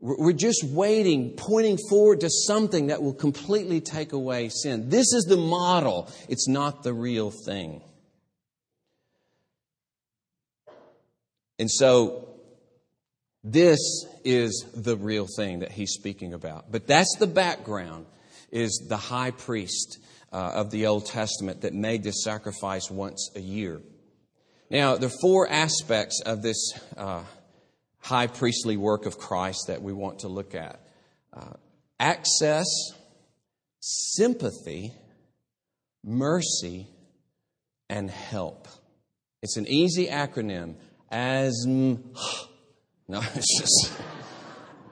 We're 0.00 0.32
just 0.32 0.62
waiting, 0.62 1.34
pointing 1.36 1.76
forward 1.90 2.20
to 2.20 2.30
something 2.30 2.86
that 2.86 3.02
will 3.02 3.14
completely 3.14 3.80
take 3.80 4.12
away 4.12 4.48
sin. 4.48 4.88
This 4.88 5.12
is 5.12 5.24
the 5.28 5.36
model, 5.36 6.08
it's 6.28 6.46
not 6.46 6.84
the 6.84 6.94
real 6.94 7.32
thing. 7.32 7.82
And 11.58 11.68
so, 11.68 12.28
this 13.42 13.80
is 14.24 14.66
the 14.74 14.96
real 14.96 15.26
thing 15.36 15.60
that 15.60 15.72
he's 15.72 15.92
speaking 15.92 16.32
about. 16.32 16.70
But 16.70 16.86
that's 16.86 17.16
the 17.18 17.26
background 17.26 18.06
is 18.52 18.86
the 18.88 18.96
high 18.96 19.32
priest 19.32 19.98
uh, 20.32 20.52
of 20.54 20.70
the 20.70 20.86
Old 20.86 21.06
Testament 21.06 21.62
that 21.62 21.74
made 21.74 22.04
this 22.04 22.22
sacrifice 22.22 22.90
once 22.90 23.30
a 23.34 23.40
year. 23.40 23.80
Now, 24.70 24.96
there 24.96 25.08
are 25.08 25.20
four 25.20 25.48
aspects 25.48 26.20
of 26.24 26.42
this 26.42 26.72
uh, 26.96 27.22
high 28.00 28.26
priestly 28.26 28.76
work 28.76 29.06
of 29.06 29.18
Christ 29.18 29.66
that 29.68 29.82
we 29.82 29.92
want 29.92 30.20
to 30.20 30.28
look 30.28 30.54
at 30.54 30.80
uh, 31.32 31.54
access, 32.00 32.66
sympathy, 33.80 34.92
mercy, 36.04 36.86
and 37.88 38.10
help. 38.10 38.68
It's 39.42 39.56
an 39.56 39.66
easy 39.66 40.06
acronym. 40.06 40.74
ASM. 41.12 42.02
No, 43.10 43.22
it's 43.34 43.58
just 43.58 43.90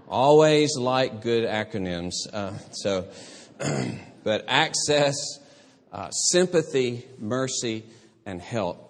always 0.09 0.71
like 0.79 1.21
good 1.21 1.45
acronyms. 1.45 2.15
Uh, 2.33 2.57
so, 2.73 3.09
but 4.25 4.47
access, 4.49 5.15
uh, 5.93 6.09
sympathy, 6.09 7.05
mercy, 7.19 7.85
and 8.25 8.41
help. 8.41 8.86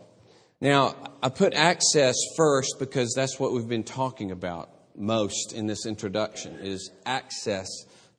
Now, 0.60 0.94
I 1.22 1.28
put 1.28 1.54
access 1.54 2.16
first 2.36 2.76
because 2.78 3.12
that's 3.14 3.38
what 3.38 3.52
we've 3.52 3.68
been 3.68 3.84
talking 3.84 4.30
about 4.30 4.70
most 4.96 5.52
in 5.52 5.66
this 5.66 5.84
introduction 5.86 6.58
is 6.60 6.90
access 7.04 7.68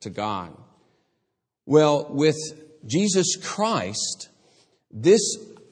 to 0.00 0.10
God. 0.10 0.56
Well, 1.66 2.06
with 2.10 2.36
Jesus 2.86 3.36
Christ, 3.36 4.28
this 4.90 5.20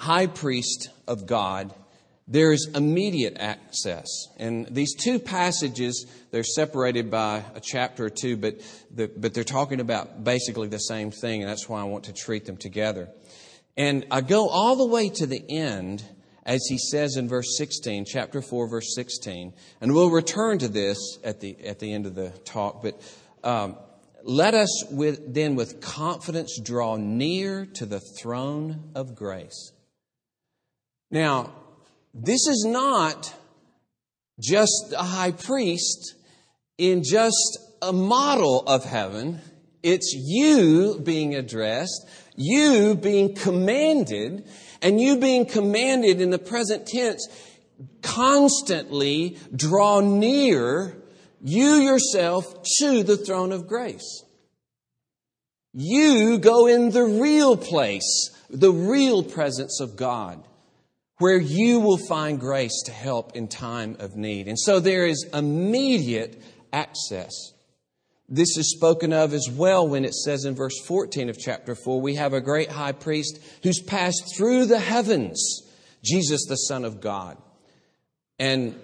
high 0.00 0.26
priest 0.26 0.90
of 1.06 1.26
God 1.26 1.72
there's 2.28 2.66
immediate 2.74 3.36
access. 3.38 4.08
And 4.36 4.66
these 4.66 4.94
two 4.94 5.18
passages, 5.20 6.06
they're 6.32 6.42
separated 6.42 7.10
by 7.10 7.44
a 7.54 7.60
chapter 7.60 8.06
or 8.06 8.10
two, 8.10 8.36
but, 8.36 8.56
the, 8.92 9.08
but 9.08 9.32
they're 9.32 9.44
talking 9.44 9.80
about 9.80 10.24
basically 10.24 10.66
the 10.66 10.78
same 10.78 11.12
thing, 11.12 11.42
and 11.42 11.50
that's 11.50 11.68
why 11.68 11.80
I 11.80 11.84
want 11.84 12.04
to 12.04 12.12
treat 12.12 12.44
them 12.44 12.56
together. 12.56 13.08
And 13.76 14.06
I 14.10 14.22
go 14.22 14.48
all 14.48 14.74
the 14.74 14.86
way 14.86 15.08
to 15.10 15.26
the 15.26 15.40
end, 15.48 16.04
as 16.46 16.64
he 16.68 16.78
says 16.78 17.16
in 17.16 17.28
verse 17.28 17.58
16, 17.58 18.04
chapter 18.06 18.40
4, 18.40 18.68
verse 18.68 18.94
16. 18.94 19.52
And 19.80 19.92
we'll 19.92 20.10
return 20.10 20.58
to 20.58 20.68
this 20.68 21.18
at 21.24 21.40
the, 21.40 21.56
at 21.66 21.80
the 21.80 21.92
end 21.92 22.06
of 22.06 22.14
the 22.14 22.30
talk, 22.44 22.82
but 22.82 23.02
um, 23.42 23.76
let 24.22 24.54
us 24.54 24.84
with, 24.90 25.34
then 25.34 25.56
with 25.56 25.80
confidence 25.80 26.58
draw 26.62 26.96
near 26.96 27.66
to 27.74 27.84
the 27.84 28.00
throne 28.00 28.90
of 28.94 29.16
grace. 29.16 29.72
Now, 31.10 31.52
this 32.14 32.46
is 32.46 32.64
not 32.66 33.34
just 34.40 34.94
a 34.96 35.02
high 35.02 35.32
priest 35.32 36.14
in 36.78 37.02
just 37.02 37.58
a 37.82 37.92
model 37.92 38.62
of 38.66 38.84
heaven. 38.84 39.40
It's 39.82 40.14
you 40.14 41.00
being 41.02 41.34
addressed, 41.34 42.08
you 42.36 42.94
being 42.94 43.34
commanded, 43.34 44.46
and 44.82 45.00
you 45.00 45.18
being 45.18 45.46
commanded 45.46 46.20
in 46.20 46.30
the 46.30 46.38
present 46.38 46.86
tense, 46.86 47.26
constantly 48.02 49.36
draw 49.54 50.00
near 50.00 50.96
you 51.42 51.74
yourself 51.74 52.62
to 52.78 53.02
the 53.02 53.16
throne 53.16 53.52
of 53.52 53.68
grace. 53.68 54.24
You 55.72 56.38
go 56.38 56.66
in 56.66 56.90
the 56.90 57.04
real 57.04 57.56
place, 57.56 58.30
the 58.48 58.72
real 58.72 59.22
presence 59.22 59.80
of 59.80 59.96
God, 59.96 60.42
where 61.18 61.38
you 61.38 61.80
will 61.80 61.98
find 61.98 62.40
grace 62.40 62.82
to 62.86 62.92
help 62.92 63.36
in 63.36 63.48
time 63.48 63.96
of 64.00 64.16
need. 64.16 64.48
And 64.48 64.58
so 64.58 64.80
there 64.80 65.06
is 65.06 65.28
immediate 65.32 66.42
access. 66.72 67.52
This 68.28 68.56
is 68.56 68.72
spoken 68.72 69.12
of 69.12 69.32
as 69.32 69.48
well 69.48 69.86
when 69.86 70.04
it 70.04 70.14
says 70.14 70.44
in 70.44 70.56
verse 70.56 70.78
14 70.86 71.28
of 71.28 71.38
chapter 71.38 71.76
4 71.76 72.00
we 72.00 72.16
have 72.16 72.32
a 72.32 72.40
great 72.40 72.70
high 72.70 72.92
priest 72.92 73.38
who's 73.62 73.80
passed 73.80 74.36
through 74.36 74.66
the 74.66 74.80
heavens, 74.80 75.62
Jesus, 76.02 76.44
the 76.46 76.56
Son 76.56 76.84
of 76.84 77.00
God. 77.00 77.38
And 78.38 78.74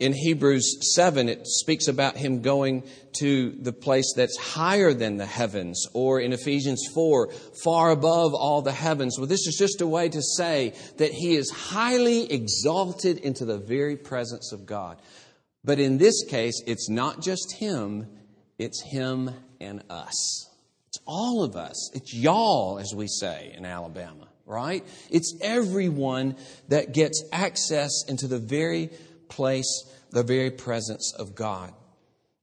in 0.00 0.12
Hebrews 0.14 0.94
7, 0.94 1.28
it 1.28 1.46
speaks 1.46 1.86
about 1.88 2.16
him 2.16 2.40
going 2.40 2.84
to 3.18 3.50
the 3.50 3.72
place 3.72 4.14
that's 4.16 4.38
higher 4.38 4.94
than 4.94 5.18
the 5.18 5.26
heavens, 5.26 5.86
or 5.92 6.20
in 6.20 6.32
Ephesians 6.32 6.86
4, 6.94 7.30
far 7.62 7.90
above 7.90 8.32
all 8.34 8.62
the 8.62 8.72
heavens. 8.72 9.18
Well, 9.18 9.26
this 9.26 9.46
is 9.46 9.56
just 9.58 9.82
a 9.82 9.86
way 9.86 10.08
to 10.08 10.22
say 10.22 10.72
that 10.96 11.12
he 11.12 11.36
is 11.36 11.50
highly 11.50 12.32
exalted 12.32 13.18
into 13.18 13.44
the 13.44 13.58
very 13.58 13.96
presence 13.96 14.52
of 14.52 14.64
God. 14.64 15.00
But 15.62 15.78
in 15.78 15.98
this 15.98 16.24
case, 16.24 16.62
it's 16.66 16.88
not 16.88 17.20
just 17.20 17.56
him, 17.58 18.06
it's 18.60 18.82
him 18.82 19.30
and 19.58 19.82
us. 19.88 20.48
It's 20.88 20.98
all 21.06 21.42
of 21.42 21.56
us. 21.56 21.90
It's 21.94 22.12
y'all, 22.12 22.78
as 22.78 22.92
we 22.94 23.06
say 23.08 23.54
in 23.56 23.64
Alabama, 23.64 24.28
right? 24.44 24.84
It's 25.10 25.34
everyone 25.40 26.36
that 26.68 26.92
gets 26.92 27.24
access 27.32 28.04
into 28.06 28.28
the 28.28 28.38
very 28.38 28.90
place, 29.28 29.84
the 30.10 30.22
very 30.22 30.50
presence 30.50 31.14
of 31.18 31.34
God. 31.34 31.72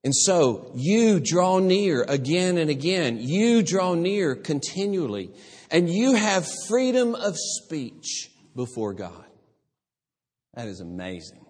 And 0.03 0.15
so 0.15 0.71
you 0.73 1.19
draw 1.19 1.59
near 1.59 2.03
again 2.03 2.57
and 2.57 2.71
again. 2.71 3.19
You 3.19 3.61
draw 3.61 3.93
near 3.93 4.35
continually. 4.35 5.31
And 5.69 5.89
you 5.89 6.15
have 6.15 6.47
freedom 6.67 7.13
of 7.13 7.35
speech 7.37 8.31
before 8.55 8.93
God. 8.93 9.25
That 10.55 10.67
is 10.67 10.79
amazing. 10.79 11.45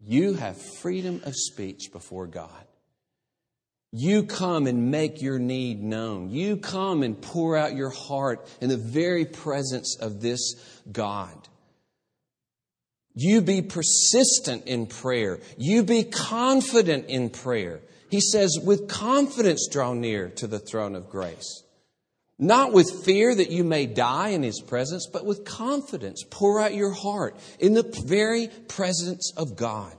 You 0.00 0.34
have 0.34 0.60
freedom 0.80 1.22
of 1.24 1.34
speech 1.34 1.90
before 1.90 2.26
God. 2.26 2.67
You 3.92 4.24
come 4.24 4.66
and 4.66 4.90
make 4.90 5.22
your 5.22 5.38
need 5.38 5.82
known. 5.82 6.30
You 6.30 6.58
come 6.58 7.02
and 7.02 7.20
pour 7.20 7.56
out 7.56 7.74
your 7.74 7.90
heart 7.90 8.46
in 8.60 8.68
the 8.68 8.76
very 8.76 9.24
presence 9.24 9.96
of 9.98 10.20
this 10.20 10.54
God. 10.90 11.48
You 13.14 13.40
be 13.40 13.62
persistent 13.62 14.66
in 14.66 14.86
prayer. 14.86 15.40
You 15.56 15.82
be 15.82 16.04
confident 16.04 17.06
in 17.06 17.30
prayer. 17.30 17.80
He 18.10 18.20
says, 18.20 18.58
with 18.62 18.88
confidence 18.88 19.68
draw 19.70 19.94
near 19.94 20.28
to 20.36 20.46
the 20.46 20.58
throne 20.58 20.94
of 20.94 21.10
grace. 21.10 21.64
Not 22.38 22.72
with 22.72 23.04
fear 23.04 23.34
that 23.34 23.50
you 23.50 23.64
may 23.64 23.86
die 23.86 24.28
in 24.28 24.44
His 24.44 24.60
presence, 24.60 25.08
but 25.12 25.26
with 25.26 25.44
confidence. 25.44 26.22
Pour 26.30 26.60
out 26.60 26.74
your 26.74 26.92
heart 26.92 27.36
in 27.58 27.74
the 27.74 27.82
very 28.06 28.48
presence 28.68 29.32
of 29.36 29.56
God. 29.56 29.97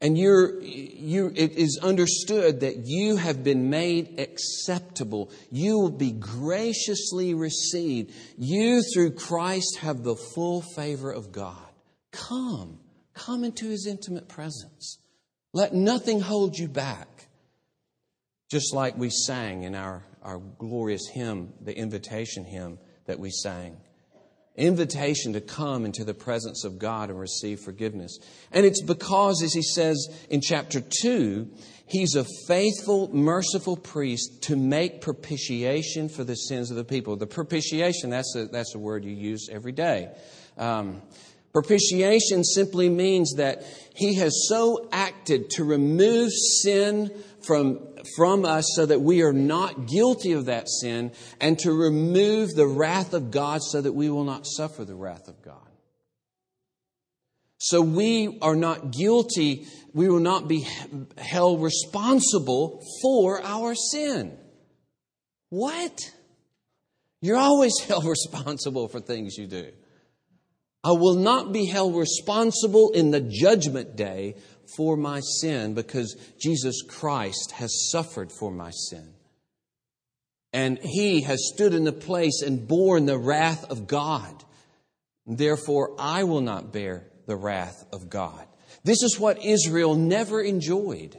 And 0.00 0.16
you're, 0.16 0.60
you, 0.60 1.32
it 1.34 1.52
is 1.52 1.80
understood 1.82 2.60
that 2.60 2.86
you 2.86 3.16
have 3.16 3.42
been 3.42 3.68
made 3.68 4.20
acceptable. 4.20 5.32
You 5.50 5.78
will 5.78 5.90
be 5.90 6.12
graciously 6.12 7.34
received. 7.34 8.12
You, 8.36 8.82
through 8.94 9.12
Christ, 9.12 9.78
have 9.80 10.04
the 10.04 10.14
full 10.14 10.62
favor 10.62 11.10
of 11.10 11.32
God. 11.32 11.56
Come, 12.12 12.78
come 13.12 13.42
into 13.42 13.68
his 13.68 13.86
intimate 13.88 14.28
presence. 14.28 14.98
Let 15.52 15.74
nothing 15.74 16.20
hold 16.20 16.56
you 16.56 16.68
back. 16.68 17.28
Just 18.48 18.72
like 18.72 18.96
we 18.96 19.10
sang 19.10 19.64
in 19.64 19.74
our, 19.74 20.04
our 20.22 20.38
glorious 20.38 21.08
hymn, 21.12 21.52
the 21.60 21.76
invitation 21.76 22.44
hymn 22.44 22.78
that 23.06 23.18
we 23.18 23.30
sang 23.30 23.78
invitation 24.58 25.32
to 25.32 25.40
come 25.40 25.84
into 25.84 26.04
the 26.04 26.14
presence 26.14 26.64
of 26.64 26.78
God 26.78 27.10
and 27.10 27.18
receive 27.18 27.60
forgiveness. 27.60 28.18
And 28.52 28.66
it's 28.66 28.82
because, 28.82 29.42
as 29.42 29.52
he 29.52 29.62
says 29.62 29.96
in 30.28 30.40
chapter 30.40 30.80
2, 30.80 31.48
he's 31.86 32.14
a 32.14 32.24
faithful, 32.46 33.14
merciful 33.14 33.76
priest 33.76 34.42
to 34.42 34.56
make 34.56 35.00
propitiation 35.00 36.08
for 36.08 36.24
the 36.24 36.34
sins 36.34 36.70
of 36.70 36.76
the 36.76 36.84
people. 36.84 37.16
The 37.16 37.26
propitiation, 37.26 38.10
that's 38.10 38.34
a, 38.36 38.46
that's 38.46 38.74
a 38.74 38.78
word 38.78 39.04
you 39.04 39.12
use 39.12 39.48
every 39.50 39.72
day. 39.72 40.10
Um, 40.56 41.02
propitiation 41.52 42.44
simply 42.44 42.88
means 42.88 43.34
that 43.36 43.64
he 43.94 44.16
has 44.16 44.46
so 44.48 44.88
acted 44.92 45.50
to 45.50 45.64
remove 45.64 46.30
sin 46.62 47.10
from, 47.40 47.80
from 48.16 48.44
us 48.44 48.66
so 48.74 48.86
that 48.86 49.00
we 49.00 49.22
are 49.22 49.32
not 49.32 49.86
guilty 49.86 50.32
of 50.32 50.46
that 50.46 50.68
sin 50.68 51.12
and 51.40 51.58
to 51.60 51.72
remove 51.72 52.54
the 52.54 52.66
wrath 52.66 53.14
of 53.14 53.30
God 53.30 53.62
so 53.62 53.80
that 53.80 53.92
we 53.92 54.10
will 54.10 54.24
not 54.24 54.46
suffer 54.46 54.84
the 54.84 54.94
wrath 54.94 55.28
of 55.28 55.42
God. 55.42 55.56
So 57.58 57.82
we 57.82 58.38
are 58.40 58.54
not 58.54 58.92
guilty, 58.92 59.66
we 59.92 60.08
will 60.08 60.20
not 60.20 60.46
be 60.46 60.66
held 61.16 61.62
responsible 61.62 62.84
for 63.02 63.42
our 63.42 63.74
sin. 63.74 64.38
What? 65.50 65.98
You're 67.20 67.36
always 67.36 67.78
held 67.88 68.04
responsible 68.04 68.88
for 68.88 69.00
things 69.00 69.36
you 69.36 69.46
do. 69.46 69.72
I 70.84 70.92
will 70.92 71.16
not 71.16 71.52
be 71.52 71.66
held 71.66 71.96
responsible 71.96 72.92
in 72.92 73.10
the 73.10 73.20
judgment 73.20 73.96
day 73.96 74.36
for 74.76 74.96
my 74.96 75.20
sin 75.20 75.74
because 75.74 76.16
Jesus 76.38 76.82
Christ 76.82 77.52
has 77.52 77.90
suffered 77.90 78.32
for 78.32 78.50
my 78.50 78.70
sin. 78.70 79.14
And 80.52 80.78
he 80.78 81.22
has 81.22 81.50
stood 81.54 81.74
in 81.74 81.84
the 81.84 81.92
place 81.92 82.42
and 82.42 82.66
borne 82.66 83.06
the 83.06 83.18
wrath 83.18 83.70
of 83.70 83.86
God. 83.86 84.44
Therefore, 85.26 85.94
I 85.98 86.24
will 86.24 86.40
not 86.40 86.72
bear 86.72 87.06
the 87.26 87.36
wrath 87.36 87.84
of 87.92 88.08
God. 88.08 88.46
This 88.84 89.02
is 89.02 89.18
what 89.18 89.44
Israel 89.44 89.94
never 89.94 90.40
enjoyed 90.40 91.18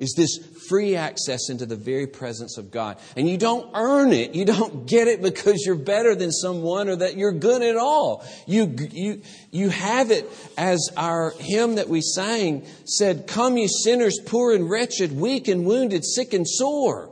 is 0.00 0.14
this 0.14 0.38
free 0.66 0.96
access 0.96 1.50
into 1.50 1.66
the 1.66 1.76
very 1.76 2.06
presence 2.06 2.56
of 2.56 2.70
God. 2.70 2.98
And 3.16 3.28
you 3.28 3.36
don't 3.36 3.70
earn 3.74 4.12
it. 4.12 4.34
You 4.34 4.46
don't 4.46 4.86
get 4.86 5.06
it 5.06 5.22
because 5.22 5.62
you're 5.64 5.76
better 5.76 6.14
than 6.14 6.32
someone 6.32 6.88
or 6.88 6.96
that 6.96 7.16
you're 7.16 7.32
good 7.32 7.62
at 7.62 7.76
all. 7.76 8.24
You, 8.46 8.74
you, 8.90 9.22
you 9.50 9.68
have 9.68 10.10
it 10.10 10.28
as 10.56 10.90
our 10.96 11.34
hymn 11.38 11.74
that 11.74 11.88
we 11.88 12.00
sang 12.00 12.66
said, 12.86 13.26
Come, 13.26 13.58
you 13.58 13.68
sinners, 13.68 14.18
poor 14.24 14.54
and 14.54 14.68
wretched, 14.68 15.12
weak 15.12 15.48
and 15.48 15.66
wounded, 15.66 16.04
sick 16.04 16.32
and 16.32 16.48
sore. 16.48 17.10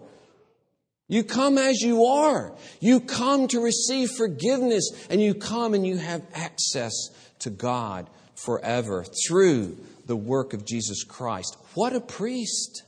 You 1.08 1.24
come 1.24 1.58
as 1.58 1.80
you 1.80 2.06
are. 2.06 2.54
You 2.80 3.00
come 3.00 3.48
to 3.48 3.60
receive 3.60 4.10
forgiveness 4.10 4.90
and 5.10 5.22
you 5.22 5.34
come 5.34 5.74
and 5.74 5.86
you 5.86 5.98
have 5.98 6.22
access 6.34 6.92
to 7.40 7.50
God 7.50 8.08
forever 8.34 9.04
through 9.26 9.76
the 10.08 10.16
work 10.16 10.54
of 10.54 10.66
Jesus 10.66 11.04
Christ. 11.04 11.56
What 11.74 11.94
a 11.94 12.00
priest! 12.00 12.82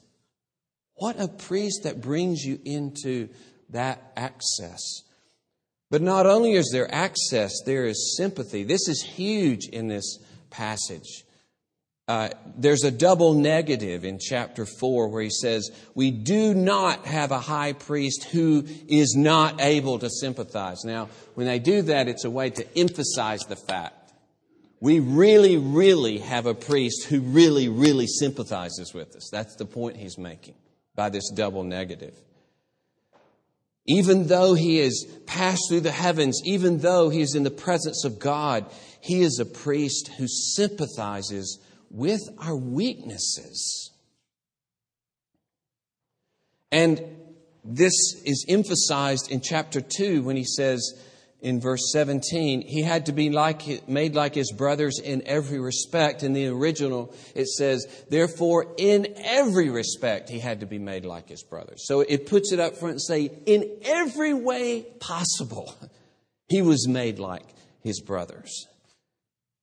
What 0.94 1.20
a 1.20 1.28
priest 1.28 1.84
that 1.84 2.00
brings 2.00 2.42
you 2.42 2.58
into 2.64 3.28
that 3.70 4.12
access. 4.16 4.80
But 5.90 6.02
not 6.02 6.26
only 6.26 6.52
is 6.52 6.70
there 6.72 6.92
access, 6.92 7.52
there 7.64 7.86
is 7.86 8.16
sympathy. 8.16 8.64
This 8.64 8.88
is 8.88 9.02
huge 9.02 9.66
in 9.66 9.88
this 9.88 10.18
passage. 10.50 11.24
Uh, 12.08 12.30
there's 12.56 12.84
a 12.84 12.90
double 12.90 13.34
negative 13.34 14.04
in 14.04 14.18
chapter 14.18 14.66
4 14.66 15.08
where 15.08 15.22
he 15.22 15.30
says, 15.30 15.70
We 15.94 16.10
do 16.10 16.54
not 16.54 17.06
have 17.06 17.30
a 17.30 17.38
high 17.38 17.72
priest 17.72 18.24
who 18.24 18.64
is 18.88 19.14
not 19.16 19.60
able 19.60 19.98
to 20.00 20.10
sympathize. 20.10 20.84
Now, 20.84 21.08
when 21.34 21.46
they 21.46 21.58
do 21.58 21.82
that, 21.82 22.08
it's 22.08 22.24
a 22.24 22.30
way 22.30 22.50
to 22.50 22.78
emphasize 22.78 23.40
the 23.42 23.56
fact 23.56 23.99
we 24.80 24.98
really, 24.98 25.58
really 25.58 26.18
have 26.18 26.46
a 26.46 26.54
priest 26.54 27.04
who 27.04 27.20
really, 27.20 27.68
really 27.68 28.06
sympathizes 28.06 28.94
with 28.94 29.14
us. 29.14 29.28
That's 29.30 29.56
the 29.56 29.66
point 29.66 29.98
he's 29.98 30.16
making 30.16 30.54
by 30.94 31.10
this 31.10 31.30
double 31.30 31.64
negative. 31.64 32.14
Even 33.86 34.28
though 34.28 34.54
he 34.54 34.78
has 34.78 35.04
passed 35.26 35.62
through 35.68 35.80
the 35.80 35.90
heavens, 35.90 36.40
even 36.44 36.78
though 36.78 37.10
he 37.10 37.20
is 37.20 37.34
in 37.34 37.42
the 37.42 37.50
presence 37.50 38.04
of 38.04 38.18
God, 38.18 38.66
he 39.00 39.20
is 39.20 39.38
a 39.38 39.44
priest 39.44 40.10
who 40.16 40.26
sympathizes 40.28 41.58
with 41.90 42.20
our 42.38 42.56
weaknesses. 42.56 43.90
And 46.72 47.02
this 47.64 47.92
is 48.24 48.46
emphasized 48.48 49.30
in 49.30 49.40
chapter 49.40 49.80
2 49.80 50.22
when 50.22 50.36
he 50.36 50.44
says, 50.44 50.94
in 51.42 51.58
verse 51.58 51.90
17, 51.92 52.60
he 52.62 52.82
had 52.82 53.06
to 53.06 53.12
be 53.12 53.30
like, 53.30 53.88
made 53.88 54.14
like 54.14 54.34
his 54.34 54.52
brothers 54.52 54.98
in 54.98 55.22
every 55.26 55.58
respect. 55.58 56.22
In 56.22 56.34
the 56.34 56.48
original, 56.48 57.14
it 57.34 57.48
says, 57.48 57.86
therefore, 58.10 58.74
in 58.76 59.14
every 59.16 59.70
respect, 59.70 60.28
he 60.28 60.38
had 60.38 60.60
to 60.60 60.66
be 60.66 60.78
made 60.78 61.06
like 61.06 61.30
his 61.30 61.42
brothers. 61.42 61.86
So 61.86 62.00
it 62.00 62.26
puts 62.26 62.52
it 62.52 62.60
up 62.60 62.76
front 62.76 62.92
and 62.92 63.02
say, 63.02 63.30
in 63.46 63.70
every 63.84 64.34
way 64.34 64.86
possible, 65.00 65.74
he 66.48 66.60
was 66.60 66.86
made 66.86 67.18
like 67.18 67.46
his 67.82 68.00
brothers. 68.02 68.66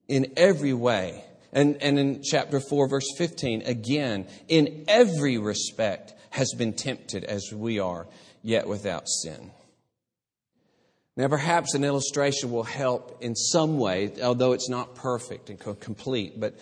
In 0.08 0.34
every 0.36 0.74
way. 0.74 1.24
And, 1.54 1.78
and 1.82 2.00
in 2.00 2.24
chapter 2.24 2.60
4, 2.60 2.88
verse 2.88 3.08
15, 3.18 3.64
again, 3.64 4.26
in 4.48 4.86
every 4.88 5.38
respect 5.38 6.14
has 6.32 6.54
been 6.58 6.74
tempted 6.74 7.24
as 7.24 7.52
we 7.54 7.80
are, 7.80 8.08
yet 8.42 8.68
without 8.68 9.08
sin. 9.08 9.52
Now, 11.18 11.28
perhaps 11.30 11.74
an 11.74 11.84
illustration 11.84 12.52
will 12.52 12.64
help 12.64 13.24
in 13.24 13.36
some 13.36 13.80
way, 13.80 14.14
although 14.22 14.52
it's 14.52 14.70
not 14.70 14.94
perfect 14.94 15.50
and 15.50 15.60
complete. 15.80 16.40
But 16.40 16.60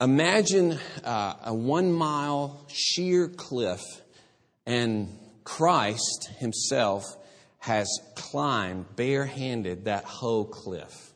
imagine 0.00 0.78
uh, 1.04 1.34
a 1.44 1.52
one 1.52 1.92
mile 1.92 2.64
sheer 2.68 3.26
cliff, 3.26 3.82
and 4.64 5.08
Christ 5.42 6.30
himself 6.38 7.04
has 7.58 7.88
climbed 8.14 8.94
barehanded 8.94 9.86
that 9.86 10.04
whole 10.04 10.44
cliff. 10.44 11.12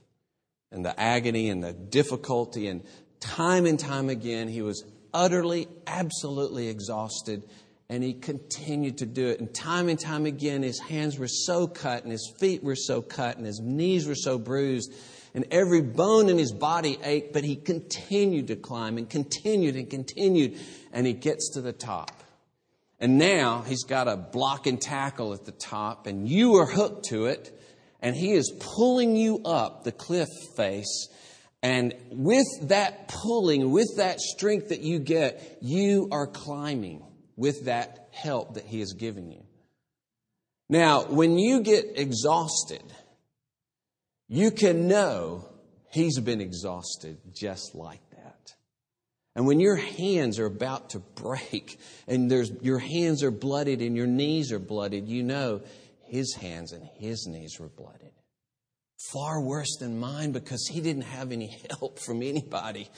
And 0.73 0.85
the 0.85 0.99
agony 0.99 1.51
and 1.51 1.63
the 1.63 1.73
difficulty, 1.73 2.67
and 2.67 2.83
time 3.21 3.67
and 3.67 3.79
time 3.79 4.09
again, 4.09 4.49
he 4.49 4.63
was 4.63 4.85
utterly, 5.15 5.69
absolutely 5.87 6.67
exhausted 6.67 7.45
and 7.89 8.03
he 8.03 8.15
continued 8.15 8.99
to 8.99 9.07
do 9.07 9.29
it. 9.29 9.41
And 9.41 9.53
time 9.55 9.89
and 9.89 9.99
time 9.99 10.27
again, 10.27 10.63
his 10.63 10.81
hands 10.81 11.19
were 11.19 11.29
so 11.29 11.69
cut, 11.69 12.03
and 12.03 12.11
his 12.11 12.33
feet 12.39 12.63
were 12.65 12.77
so 12.77 13.01
cut, 13.01 13.37
and 13.37 13.47
his 13.47 13.61
knees 13.63 14.07
were 14.07 14.17
so 14.17 14.39
bruised, 14.39 14.93
and 15.35 15.45
every 15.51 15.83
bone 15.83 16.29
in 16.29 16.39
his 16.39 16.53
body 16.53 16.99
ached, 17.03 17.33
but 17.33 17.45
he 17.45 17.57
continued 17.57 18.49
to 18.49 18.57
climb 18.57 18.99
and 18.99 19.09
continued 19.09 19.77
and 19.77 19.89
continued, 19.89 20.59
and 20.93 21.07
he 21.07 21.13
gets 21.13 21.51
to 21.55 21.61
the 21.61 21.73
top. 21.73 22.11
And 22.99 23.19
now 23.19 23.63
he's 23.63 23.85
got 23.85 24.09
a 24.09 24.17
block 24.17 24.67
and 24.67 24.81
tackle 24.81 25.33
at 25.35 25.45
the 25.45 25.53
top, 25.53 26.07
and 26.07 26.29
you 26.29 26.55
are 26.57 26.67
hooked 26.67 27.07
to 27.11 27.27
it, 27.27 27.57
and 28.01 28.17
he 28.17 28.33
is 28.33 28.53
pulling 28.59 29.15
you 29.15 29.43
up 29.45 29.85
the 29.85 29.93
cliff 29.93 30.29
face. 30.57 31.09
And 31.63 31.95
with 32.11 32.47
that 32.63 33.09
pulling, 33.09 33.71
with 33.71 33.97
that 33.97 34.21
strength 34.21 34.71
that 34.71 34.81
you 34.81 34.99
get, 34.99 35.59
you 35.61 36.09
are 36.11 36.27
climbing 36.27 37.03
with 37.37 37.67
that 37.67 38.09
help 38.13 38.55
that 38.55 38.65
He 38.65 38.81
has 38.81 38.93
given 38.93 39.31
you. 39.31 39.43
Now, 40.69 41.05
when 41.05 41.39
you 41.39 41.61
get 41.61 41.99
exhausted, 41.99 42.83
you 44.29 44.51
can 44.51 44.89
know 44.89 45.49
He's 45.91 46.19
been 46.19 46.41
exhausted 46.41 47.19
just 47.33 47.75
like 47.75 48.03
that. 48.11 48.55
And 49.35 49.47
when 49.47 49.61
your 49.61 49.77
hands 49.77 50.39
are 50.39 50.47
about 50.47 50.91
to 50.91 50.99
break 50.99 51.79
and 52.09 52.31
there's, 52.31 52.51
your 52.63 52.79
hands 52.79 53.23
are 53.23 53.31
blooded 53.31 53.81
and 53.83 53.97
your 53.97 54.07
knees 54.07 54.51
are 54.51 54.59
blooded, 54.59 55.09
you 55.09 55.23
know 55.23 55.63
His 56.05 56.35
hands 56.35 56.73
and 56.73 56.89
His 56.97 57.27
knees 57.27 57.59
were 57.61 57.69
blooded. 57.69 58.13
Far 59.13 59.43
worse 59.43 59.77
than 59.79 60.01
mine 60.01 60.33
because 60.33 60.67
He 60.67 60.81
didn't 60.81 61.03
have 61.03 61.33
any 61.33 61.49
help 61.71 61.99
from 61.99 62.23
anybody 62.23 62.89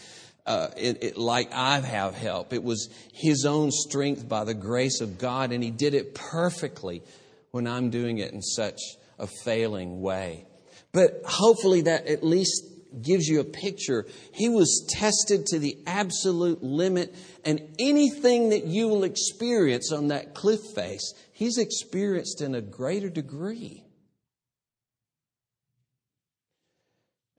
uh, 0.48 0.70
it, 0.78 1.04
it, 1.04 1.16
like 1.18 1.52
I 1.52 1.78
have 1.80 2.14
help. 2.14 2.54
It 2.54 2.64
was 2.64 2.88
His 3.12 3.44
own 3.44 3.70
strength 3.70 4.26
by 4.26 4.44
the 4.44 4.54
grace 4.54 5.02
of 5.02 5.18
God, 5.18 5.52
and 5.52 5.62
He 5.62 5.70
did 5.70 5.92
it 5.92 6.14
perfectly 6.14 7.02
when 7.50 7.66
I'm 7.66 7.90
doing 7.90 8.18
it 8.18 8.32
in 8.32 8.40
such 8.40 8.80
a 9.18 9.26
failing 9.26 10.00
way. 10.00 10.46
But 10.92 11.20
hopefully, 11.26 11.82
that 11.82 12.06
at 12.06 12.24
least 12.24 12.64
gives 13.02 13.26
you 13.26 13.40
a 13.40 13.44
picture. 13.44 14.06
He 14.32 14.48
was 14.48 14.86
tested 14.88 15.44
to 15.48 15.58
the 15.58 15.76
absolute 15.86 16.62
limit, 16.62 17.14
and 17.44 17.60
anything 17.78 18.48
that 18.48 18.64
you 18.64 18.88
will 18.88 19.04
experience 19.04 19.92
on 19.92 20.08
that 20.08 20.34
cliff 20.34 20.60
face, 20.74 21.12
He's 21.30 21.58
experienced 21.58 22.40
in 22.40 22.54
a 22.54 22.62
greater 22.62 23.10
degree. 23.10 23.84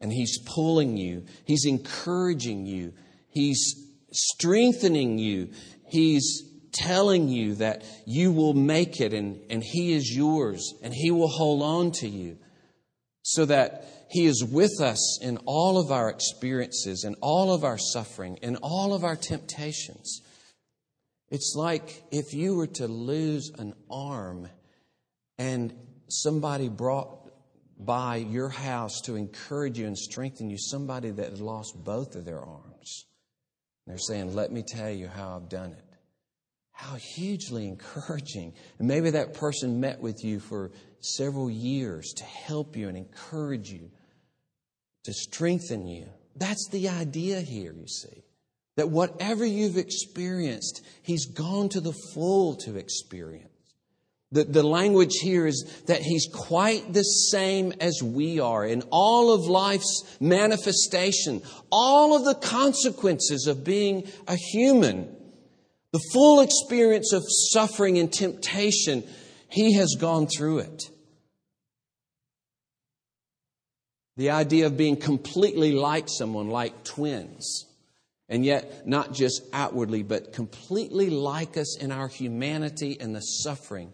And 0.02 0.12
He's 0.12 0.40
pulling 0.46 0.98
you, 0.98 1.26
He's 1.46 1.66
encouraging 1.66 2.66
you, 2.66 2.94
He's 3.30 3.76
strengthening 4.12 5.18
you, 5.18 5.52
He's 5.88 6.44
telling 6.72 7.30
you 7.30 7.56
that 7.56 7.84
you 8.06 8.32
will 8.32 8.54
make 8.54 9.02
it 9.02 9.14
and, 9.14 9.40
and 9.50 9.64
He 9.64 9.94
is 9.94 10.16
yours 10.16 10.74
and 10.84 10.94
He 10.94 11.12
will 11.12 11.28
hold 11.28 11.62
on 11.62 11.92
to 11.94 12.08
you 12.08 12.38
so 13.24 13.46
that 13.46 13.86
He 14.10 14.26
is 14.26 14.44
with 14.44 14.82
us 14.82 15.20
in 15.22 15.38
all 15.46 15.80
of 15.80 15.92
our 15.92 16.10
experiences, 16.10 17.04
in 17.04 17.16
all 17.22 17.54
of 17.54 17.64
our 17.64 17.78
suffering, 17.78 18.38
in 18.42 18.56
all 18.58 18.94
of 18.94 19.04
our 19.04 19.16
temptations. 19.16 20.22
It's 21.30 21.54
like 21.56 22.04
if 22.12 22.34
you 22.34 22.56
were 22.56 22.68
to 22.68 22.88
lose 22.88 23.52
an 23.58 23.74
arm 23.90 24.50
and 25.38 25.74
somebody 26.08 26.70
brought 26.70 27.19
by 27.80 28.18
your 28.18 28.50
house 28.50 29.00
to 29.06 29.16
encourage 29.16 29.80
you 29.80 29.88
and 29.88 29.98
strengthen 29.98 30.50
you 30.50 30.58
somebody 30.58 31.12
that 31.12 31.40
lost 31.40 31.82
both 31.84 32.16
of 32.16 32.26
their 32.26 32.42
arms. 32.42 33.06
And 33.86 33.94
they're 33.94 33.98
saying, 33.98 34.36
Let 34.36 34.52
me 34.52 34.64
tell 34.68 34.90
you 34.90 35.08
how 35.08 35.38
I've 35.38 35.50
done 35.50 35.72
it. 35.72 35.84
How 36.72 36.96
hugely 36.96 37.68
encouraging. 37.68 38.54
And 38.78 38.88
maybe 38.88 39.12
that 39.12 39.34
person 39.34 39.80
met 39.80 40.02
with 40.02 40.24
you 40.24 40.40
for 40.40 40.72
several 41.00 41.50
years 41.50 42.14
to 42.18 42.24
help 42.26 42.76
you 42.76 42.90
and 42.90 42.98
encourage 42.98 43.70
you, 43.70 43.90
to 45.06 45.14
strengthen 45.14 45.88
you. 45.88 46.08
That's 46.36 46.68
the 46.72 46.90
idea 46.90 47.40
here, 47.42 47.74
you 47.74 47.88
see. 47.88 48.24
That 48.76 48.90
whatever 48.90 49.46
you've 49.46 49.78
experienced, 49.78 50.86
He's 51.02 51.26
gone 51.26 51.70
to 51.70 51.82
the 51.82 51.94
full 52.14 52.56
to 52.58 52.78
experience. 52.78 53.49
The, 54.32 54.44
the 54.44 54.64
language 54.64 55.16
here 55.22 55.48
is 55.48 55.64
that 55.88 56.02
he's 56.02 56.28
quite 56.32 56.94
the 56.94 57.04
same 57.04 57.74
as 57.80 58.04
we 58.04 58.40
are 58.40 58.64
in 58.64 58.84
all 58.92 59.34
of 59.34 59.48
life's 59.48 60.04
manifestation, 60.20 61.42
all 61.72 62.16
of 62.16 62.26
the 62.26 62.36
consequences 62.36 63.48
of 63.48 63.64
being 63.64 64.08
a 64.28 64.36
human, 64.36 65.16
the 65.92 66.02
full 66.14 66.42
experience 66.42 67.12
of 67.12 67.24
suffering 67.28 67.98
and 67.98 68.14
temptation, 68.14 69.04
he 69.50 69.74
has 69.74 69.96
gone 70.00 70.28
through 70.28 70.60
it. 70.60 70.92
The 74.18 74.30
idea 74.30 74.68
of 74.68 74.78
being 74.78 74.98
completely 74.98 75.72
like 75.72 76.08
someone, 76.08 76.50
like 76.50 76.84
twins, 76.84 77.66
and 78.28 78.46
yet 78.46 78.86
not 78.86 79.12
just 79.12 79.42
outwardly, 79.54 80.04
but 80.04 80.34
completely 80.34 81.10
like 81.10 81.58
us 81.58 81.80
in 81.80 81.92
our 81.92 82.10
humanity 82.10 82.96
and 83.00 83.16
the 83.16 83.22
suffering 83.22 83.92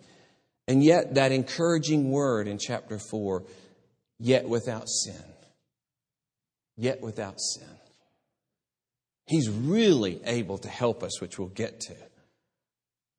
and 0.67 0.83
yet, 0.83 1.15
that 1.15 1.31
encouraging 1.31 2.09
word 2.09 2.47
in 2.47 2.57
chapter 2.57 2.97
4 2.97 3.43
yet 4.19 4.47
without 4.47 4.89
sin. 4.89 5.23
Yet 6.75 7.01
without 7.01 7.39
sin. 7.39 7.69
He's 9.27 9.49
really 9.49 10.21
able 10.25 10.57
to 10.59 10.67
help 10.67 11.03
us, 11.03 11.21
which 11.21 11.39
we'll 11.39 11.47
get 11.49 11.79
to, 11.81 11.95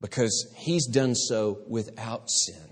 because 0.01 0.53
he's 0.57 0.87
done 0.87 1.15
so 1.15 1.59
without 1.67 2.29
sin. 2.29 2.63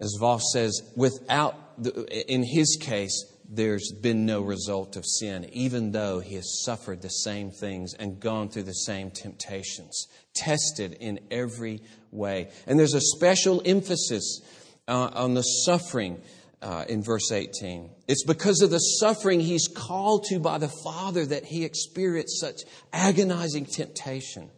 As 0.00 0.16
Vos 0.18 0.42
says, 0.52 0.82
without, 0.96 1.82
the, 1.82 2.32
in 2.32 2.42
his 2.42 2.76
case, 2.80 3.24
there's 3.48 3.92
been 3.92 4.24
no 4.24 4.40
result 4.40 4.96
of 4.96 5.04
sin, 5.04 5.48
even 5.52 5.92
though 5.92 6.20
he 6.20 6.34
has 6.36 6.62
suffered 6.64 7.02
the 7.02 7.08
same 7.08 7.50
things 7.50 7.94
and 7.94 8.20
gone 8.20 8.48
through 8.48 8.62
the 8.62 8.72
same 8.72 9.10
temptations, 9.10 10.08
tested 10.34 10.96
in 11.00 11.20
every 11.30 11.82
way. 12.10 12.50
And 12.66 12.78
there's 12.78 12.94
a 12.94 13.00
special 13.00 13.62
emphasis 13.64 14.40
uh, 14.88 15.10
on 15.14 15.34
the 15.34 15.42
suffering 15.42 16.20
uh, 16.62 16.86
in 16.88 17.02
verse 17.02 17.30
18. 17.30 17.90
It's 18.08 18.24
because 18.24 18.62
of 18.62 18.70
the 18.70 18.78
suffering 18.78 19.40
he's 19.40 19.68
called 19.68 20.24
to 20.30 20.38
by 20.38 20.58
the 20.58 20.72
Father 20.82 21.26
that 21.26 21.44
he 21.44 21.64
experienced 21.64 22.40
such 22.40 22.62
agonizing 22.92 23.66
temptation, 23.66 24.50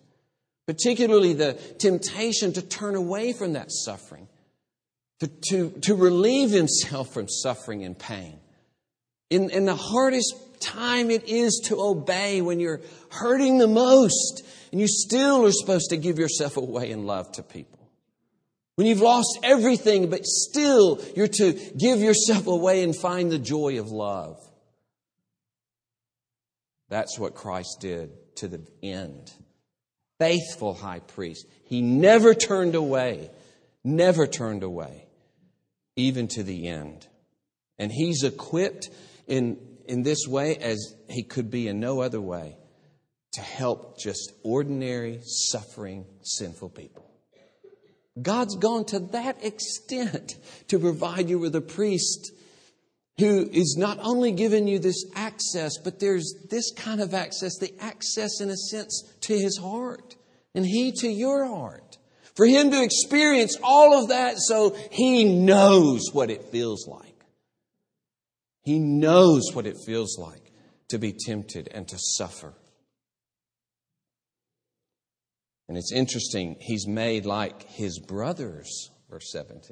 particularly 0.67 1.33
the 1.33 1.55
temptation 1.79 2.53
to 2.53 2.63
turn 2.63 2.95
away 2.95 3.33
from 3.33 3.55
that 3.55 3.73
suffering, 3.73 4.29
to, 5.19 5.27
to, 5.49 5.71
to 5.83 5.95
relieve 5.97 6.51
himself 6.51 7.13
from 7.13 7.29
suffering 7.29 7.85
and 7.85 7.99
pain. 7.99 8.39
In, 9.31 9.51
in 9.51 9.65
the 9.65 9.75
hardest 9.75 10.35
time 10.61 11.11
it 11.11 11.29
is 11.29 11.63
to 11.67 11.81
obey 11.81 12.41
when 12.41 12.61
you're 12.61 12.81
hurting 13.11 13.59
the 13.59 13.67
most, 13.67 14.43
and 14.73 14.81
you 14.81 14.89
still 14.89 15.45
are 15.47 15.53
supposed 15.53 15.91
to 15.91 15.97
give 15.97 16.19
yourself 16.19 16.57
away 16.57 16.91
in 16.91 17.07
love 17.07 17.31
to 17.33 17.43
people. 17.43 17.91
When 18.77 18.87
you've 18.87 19.01
lost 19.01 19.39
everything, 19.43 20.11
but 20.11 20.27
still 20.27 21.03
you're 21.17 21.29
to 21.29 21.53
give 21.79 22.01
yourself 22.01 22.47
away 22.47 22.83
and 22.83 22.95
find 22.95 23.33
the 23.33 23.39
joy 23.39 23.81
of 23.81 23.91
love. 23.91 24.39
That's 26.89 27.19
what 27.19 27.35
Christ 27.35 27.79
did 27.81 28.11
to 28.37 28.49
the 28.49 28.61
end. 28.83 29.33
Faithful 30.19 30.75
high 30.75 31.01
priest. 31.01 31.47
He 31.65 31.81
never 31.83 32.35
turned 32.35 32.75
away, 32.75 33.31
never 33.83 34.27
turned 34.27 34.63
away. 34.63 35.07
even 35.97 36.29
to 36.29 36.43
the 36.43 36.69
end. 36.69 37.07
And 37.79 37.91
he's 37.91 38.23
equipped 38.23 38.89
in, 39.27 39.59
in 39.87 40.03
this 40.03 40.27
way 40.27 40.57
as 40.57 40.95
he 41.09 41.23
could 41.23 41.51
be 41.51 41.69
in 41.69 41.81
no 41.81 42.01
other 42.01 42.21
way 42.21 42.57
to 43.33 43.41
help 43.41 43.99
just 43.99 44.33
ordinary, 44.43 45.21
suffering, 45.23 46.07
sinful 46.23 46.71
people. 46.71 47.05
God's 48.21 48.57
gone 48.57 48.87
to 48.87 48.99
that 48.99 49.45
extent 49.45 50.37
to 50.69 50.79
provide 50.79 51.29
you 51.29 51.39
with 51.39 51.55
a 51.55 51.61
priest 51.61 52.33
who 53.19 53.49
is 53.51 53.77
not 53.79 53.99
only 54.01 54.33
giving 54.33 54.67
you 54.67 54.79
this 54.79 55.05
access, 55.15 55.79
but 55.79 56.01
there's 56.01 56.35
this 56.51 56.71
kind 56.73 57.01
of 57.01 57.15
access, 57.15 57.59
the 57.59 57.75
access 57.81 58.41
in 58.41 58.51
a 58.51 58.57
sense 58.57 59.05
to 59.23 59.39
his 59.39 59.59
heart, 59.59 60.17
and 60.55 60.65
he 60.67 60.93
to 60.93 61.09
your 61.09 61.47
heart. 61.47 61.99
For 62.35 62.47
him 62.47 62.71
to 62.71 62.83
experience 62.83 63.57
all 63.63 64.03
of 64.03 64.09
that 64.09 64.39
so 64.39 64.77
he 64.91 65.25
knows 65.25 66.11
what 66.13 66.31
it 66.31 66.45
feels 66.45 66.87
like. 66.87 67.06
He 68.67 68.81
knows 68.81 69.53
what 69.53 69.65
it 69.65 69.77
feels 69.87 70.19
like 70.19 70.51
to 70.89 70.99
be 70.99 71.13
tempted 71.13 71.69
and 71.73 71.87
to 71.87 71.97
suffer. 71.99 72.53
And 75.69 75.79
it's 75.79 75.93
interesting, 75.93 76.57
he's 76.59 76.85
made 76.85 77.27
like 77.27 77.63
his 77.63 78.01
brothers, 78.01 78.91
verse 79.09 79.31
17, 79.31 79.71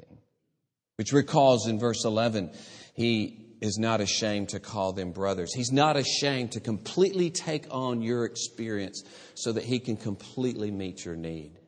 which 0.95 1.11
recalls 1.11 1.67
in 1.67 1.77
verse 1.77 2.05
11, 2.05 2.51
he 2.93 3.57
is 3.59 3.77
not 3.77 3.99
ashamed 3.99 4.49
to 4.49 4.61
call 4.61 4.93
them 4.93 5.11
brothers. 5.11 5.53
He's 5.53 5.73
not 5.73 5.97
ashamed 5.97 6.53
to 6.53 6.61
completely 6.61 7.29
take 7.29 7.65
on 7.71 8.01
your 8.01 8.23
experience 8.23 9.03
so 9.33 9.51
that 9.51 9.65
he 9.65 9.79
can 9.79 9.97
completely 9.97 10.71
meet 10.71 11.03
your 11.03 11.17
need. 11.17 11.59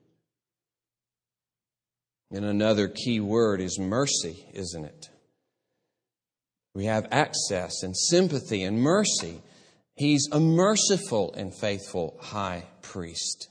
And 2.32 2.46
another 2.46 2.88
key 2.88 3.20
word 3.20 3.60
is 3.60 3.78
mercy, 3.78 4.46
isn't 4.54 4.86
it? 4.86 5.10
We 6.78 6.86
have 6.86 7.08
access 7.10 7.82
and 7.82 7.98
sympathy 7.98 8.62
and 8.62 8.80
mercy. 8.80 9.42
He's 9.96 10.30
a 10.32 10.40
merciful 10.40 11.34
and 11.34 11.52
faithful 11.52 12.16
high 12.22 12.66
priest. 12.84 13.50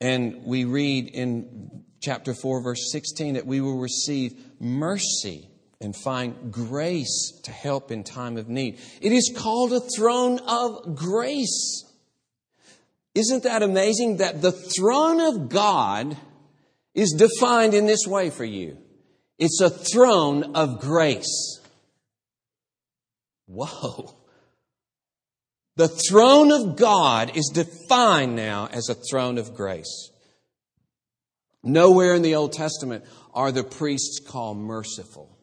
And 0.00 0.44
we 0.44 0.64
read 0.64 1.08
in 1.08 1.82
chapter 2.00 2.32
4, 2.32 2.62
verse 2.62 2.92
16, 2.92 3.34
that 3.34 3.44
we 3.44 3.60
will 3.60 3.80
receive 3.80 4.34
mercy 4.60 5.48
and 5.80 5.96
find 5.96 6.52
grace 6.52 7.40
to 7.42 7.50
help 7.50 7.90
in 7.90 8.04
time 8.04 8.36
of 8.36 8.48
need. 8.48 8.78
It 9.00 9.10
is 9.10 9.34
called 9.36 9.72
a 9.72 9.80
throne 9.80 10.38
of 10.46 10.94
grace. 10.94 11.84
Isn't 13.16 13.42
that 13.42 13.64
amazing 13.64 14.18
that 14.18 14.40
the 14.40 14.52
throne 14.52 15.18
of 15.18 15.48
God 15.48 16.16
is 16.94 17.16
defined 17.18 17.74
in 17.74 17.86
this 17.86 18.06
way 18.06 18.30
for 18.30 18.44
you? 18.44 18.78
It's 19.40 19.60
a 19.60 19.70
throne 19.70 20.54
of 20.54 20.80
grace. 20.80 21.58
Whoa. 23.52 24.14
The 25.76 25.88
throne 25.88 26.52
of 26.52 26.76
God 26.76 27.36
is 27.36 27.50
defined 27.52 28.36
now 28.36 28.68
as 28.72 28.88
a 28.88 28.94
throne 28.94 29.38
of 29.38 29.54
grace. 29.54 30.10
Nowhere 31.62 32.14
in 32.14 32.22
the 32.22 32.34
Old 32.34 32.52
Testament 32.52 33.04
are 33.32 33.52
the 33.52 33.62
priests 33.62 34.20
called 34.26 34.56
merciful, 34.56 35.38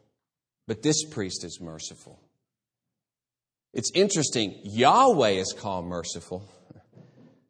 but 0.67 0.81
this 0.81 1.05
priest 1.05 1.43
is 1.43 1.59
merciful. 1.61 2.19
It's 3.73 3.91
interesting, 3.93 4.59
Yahweh 4.63 5.31
is 5.31 5.53
called 5.57 5.85
merciful. 5.85 6.43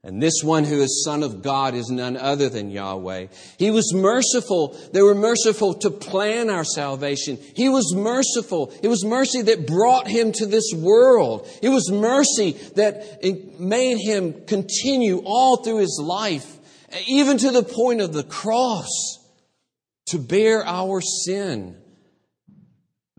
And 0.02 0.24
this 0.24 0.42
one 0.42 0.64
who 0.64 0.82
is 0.82 1.04
Son 1.04 1.24
of 1.24 1.42
God 1.42 1.74
is 1.74 1.90
none 1.90 2.16
other 2.16 2.48
than 2.48 2.72
Yahweh. 2.72 3.28
He 3.58 3.70
was 3.70 3.94
merciful. 3.94 4.78
They 4.94 5.02
were 5.02 5.16
merciful 5.16 5.74
to 5.76 5.92
plan 5.92 6.50
our 6.50 6.64
salvation. 6.64 7.38
He 7.54 7.68
was 7.68 7.94
merciful. 7.94 8.74
It 8.82 8.88
was 8.88 9.04
mercy 9.04 9.42
that 9.42 9.68
brought 9.68 10.08
him 10.08 10.32
to 10.34 10.46
this 10.46 10.72
world. 10.74 11.50
It 11.62 11.68
was 11.68 11.92
mercy 11.92 12.54
that 12.76 13.22
made 13.60 13.98
him 13.98 14.46
continue 14.46 15.22
all 15.26 15.58
through 15.64 15.80
his 15.80 16.00
life, 16.02 16.48
even 17.08 17.38
to 17.40 17.52
the 17.52 17.64
point 17.64 18.00
of 18.00 18.14
the 18.14 18.24
cross, 18.24 18.88
to 20.08 20.18
bear 20.18 20.66
our 20.66 21.02
sin. 21.02 21.76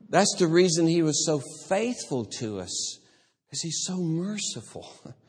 That's 0.08 0.34
the 0.38 0.46
reason 0.46 0.86
he 0.86 1.02
was 1.02 1.26
so 1.26 1.42
faithful 1.68 2.24
to 2.38 2.58
us, 2.58 2.98
because 3.46 3.60
he's 3.60 3.84
so 3.84 3.98
merciful. 3.98 4.90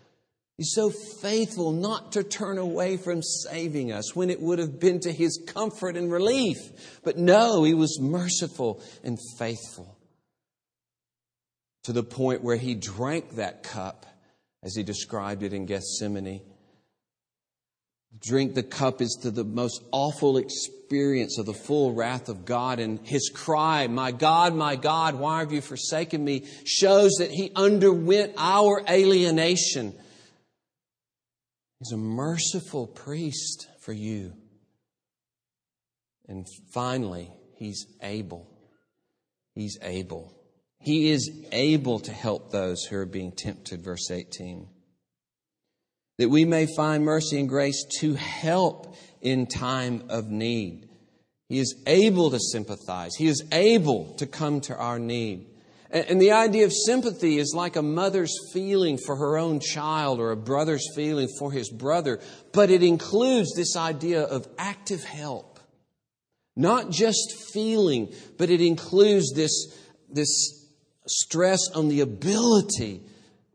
He's 0.62 0.74
so 0.74 0.92
faithful 0.92 1.72
not 1.72 2.12
to 2.12 2.24
turn 2.24 2.60
away 2.60 2.96
from 2.98 3.24
saving 3.24 3.92
us 3.92 4.16
when 4.16 4.30
it 4.30 4.40
would 4.40 4.60
have 4.60 4.80
been 4.80 5.00
to 5.00 5.12
his 5.12 5.42
comfort 5.48 5.98
and 5.98 6.12
relief. 6.12 6.60
But 7.04 7.18
no, 7.18 7.64
he 7.64 7.74
was 7.74 8.00
merciful 8.00 8.80
and 9.04 9.18
faithful 9.40 9.98
to 11.86 11.94
the 11.94 12.04
point 12.04 12.44
where 12.44 12.58
he 12.58 12.76
drank 12.76 13.38
that 13.38 13.64
cup 13.64 14.06
as 14.62 14.76
he 14.76 14.84
described 14.84 15.42
it 15.42 15.52
in 15.52 15.66
Gethsemane. 15.66 16.42
Drink 18.20 18.54
the 18.54 18.62
cup 18.62 19.02
is 19.02 19.18
to 19.24 19.32
the 19.32 19.44
most 19.44 19.84
awful 19.92 20.38
experience 20.38 21.40
of 21.40 21.48
the 21.48 21.56
full 21.56 21.96
wrath 21.96 22.30
of 22.30 22.46
God. 22.46 22.78
And 22.78 23.00
his 23.04 23.32
cry, 23.34 23.88
My 23.88 24.12
God, 24.12 24.54
my 24.54 24.76
God, 24.76 25.16
why 25.16 25.40
have 25.40 25.52
you 25.52 25.62
forsaken 25.62 26.24
me? 26.24 26.46
shows 26.66 27.14
that 27.18 27.32
he 27.32 27.52
underwent 27.56 28.34
our 28.38 28.84
alienation 28.88 29.96
He's 31.82 31.94
a 31.94 31.98
merciful 31.98 32.86
priest 32.86 33.68
for 33.80 33.92
you. 33.92 34.34
And 36.28 36.46
finally, 36.72 37.32
He's 37.56 37.88
able. 38.04 38.48
He's 39.56 39.80
able. 39.82 40.32
He 40.80 41.10
is 41.10 41.48
able 41.52 42.00
to 42.02 42.12
help 42.12 42.52
those 42.52 42.84
who 42.84 42.98
are 42.98 43.08
being 43.08 43.32
tempted, 43.32 43.82
verse 43.82 44.12
18. 44.12 44.68
That 46.20 46.30
we 46.30 46.46
may 46.46 46.68
find 46.76 47.04
mercy 47.04 47.40
and 47.40 47.50
grace 47.50 47.84
to 48.00 48.14
help 48.14 48.96
in 49.20 49.48
time 49.48 50.04
of 50.08 50.30
need. 50.30 50.88
He 51.50 51.58
is 51.58 51.82
able 51.88 52.30
to 52.30 52.40
sympathize. 52.40 53.16
He 53.16 53.26
is 53.26 53.44
able 53.52 54.14
to 54.18 54.28
come 54.28 54.62
to 54.62 54.78
our 54.78 55.00
need. 55.00 55.48
And 55.92 56.22
the 56.22 56.32
idea 56.32 56.64
of 56.64 56.72
sympathy 56.72 57.38
is 57.38 57.54
like 57.54 57.76
a 57.76 57.82
mother's 57.82 58.34
feeling 58.54 58.98
for 58.98 59.18
her 59.18 59.38
own 59.38 59.60
child 59.60 60.20
or 60.20 60.32
a 60.32 60.38
brother's 60.38 60.88
feeling 60.96 61.28
for 61.38 61.52
his 61.52 61.70
brother, 61.70 62.22
but 62.54 62.70
it 62.70 62.82
includes 62.82 63.54
this 63.56 63.76
idea 63.76 64.22
of 64.22 64.48
active 64.58 65.04
help. 65.04 65.60
Not 66.56 66.92
just 66.92 67.34
feeling, 67.54 68.14
but 68.38 68.50
it 68.50 68.62
includes 68.62 69.34
this, 69.34 69.52
this 70.10 70.68
stress 71.08 71.60
on 71.76 71.90
the 71.90 72.02
ability, 72.02 73.02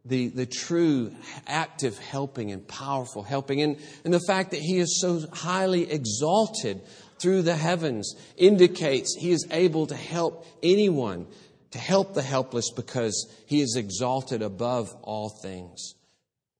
the, 0.04 0.28
the 0.28 0.46
true 0.46 1.14
active 1.46 1.98
helping 1.98 2.50
and 2.52 2.68
powerful 2.68 3.22
helping. 3.22 3.62
And, 3.62 3.78
and 4.04 4.12
the 4.12 4.20
fact 4.20 4.50
that 4.50 4.60
he 4.60 4.76
is 4.76 5.00
so 5.00 5.24
highly 5.32 5.90
exalted 5.90 6.82
through 7.18 7.42
the 7.42 7.56
heavens 7.56 8.14
indicates 8.36 9.16
he 9.18 9.30
is 9.30 9.46
able 9.50 9.86
to 9.86 9.96
help 9.96 10.44
anyone 10.62 11.26
to 11.70 11.78
help 11.78 12.14
the 12.14 12.22
helpless 12.22 12.70
because 12.70 13.32
he 13.46 13.60
is 13.60 13.76
exalted 13.76 14.42
above 14.42 14.94
all 15.02 15.28
things. 15.28 15.94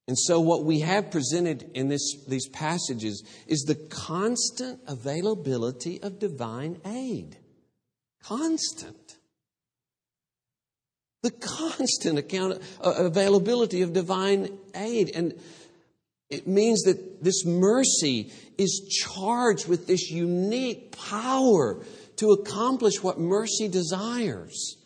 And 0.08 0.16
so, 0.16 0.40
what 0.40 0.64
we 0.64 0.80
have 0.80 1.10
presented 1.10 1.70
in 1.74 1.88
this, 1.88 2.24
these 2.28 2.48
passages 2.48 3.24
is 3.48 3.62
the 3.62 3.74
constant 3.74 4.80
availability 4.86 6.00
of 6.00 6.20
divine 6.20 6.80
aid. 6.86 7.36
Constant. 8.22 9.16
The 11.22 11.32
constant 11.32 12.18
account, 12.18 12.62
uh, 12.80 12.94
availability 12.98 13.82
of 13.82 13.92
divine 13.92 14.56
aid. 14.76 15.10
And 15.12 15.34
it 16.30 16.46
means 16.46 16.82
that 16.82 17.24
this 17.24 17.44
mercy 17.44 18.30
is 18.56 18.88
charged 18.88 19.66
with 19.66 19.88
this 19.88 20.10
unique 20.10 20.96
power 20.96 21.84
to 22.16 22.30
accomplish 22.30 23.02
what 23.02 23.18
mercy 23.18 23.66
desires. 23.66 24.76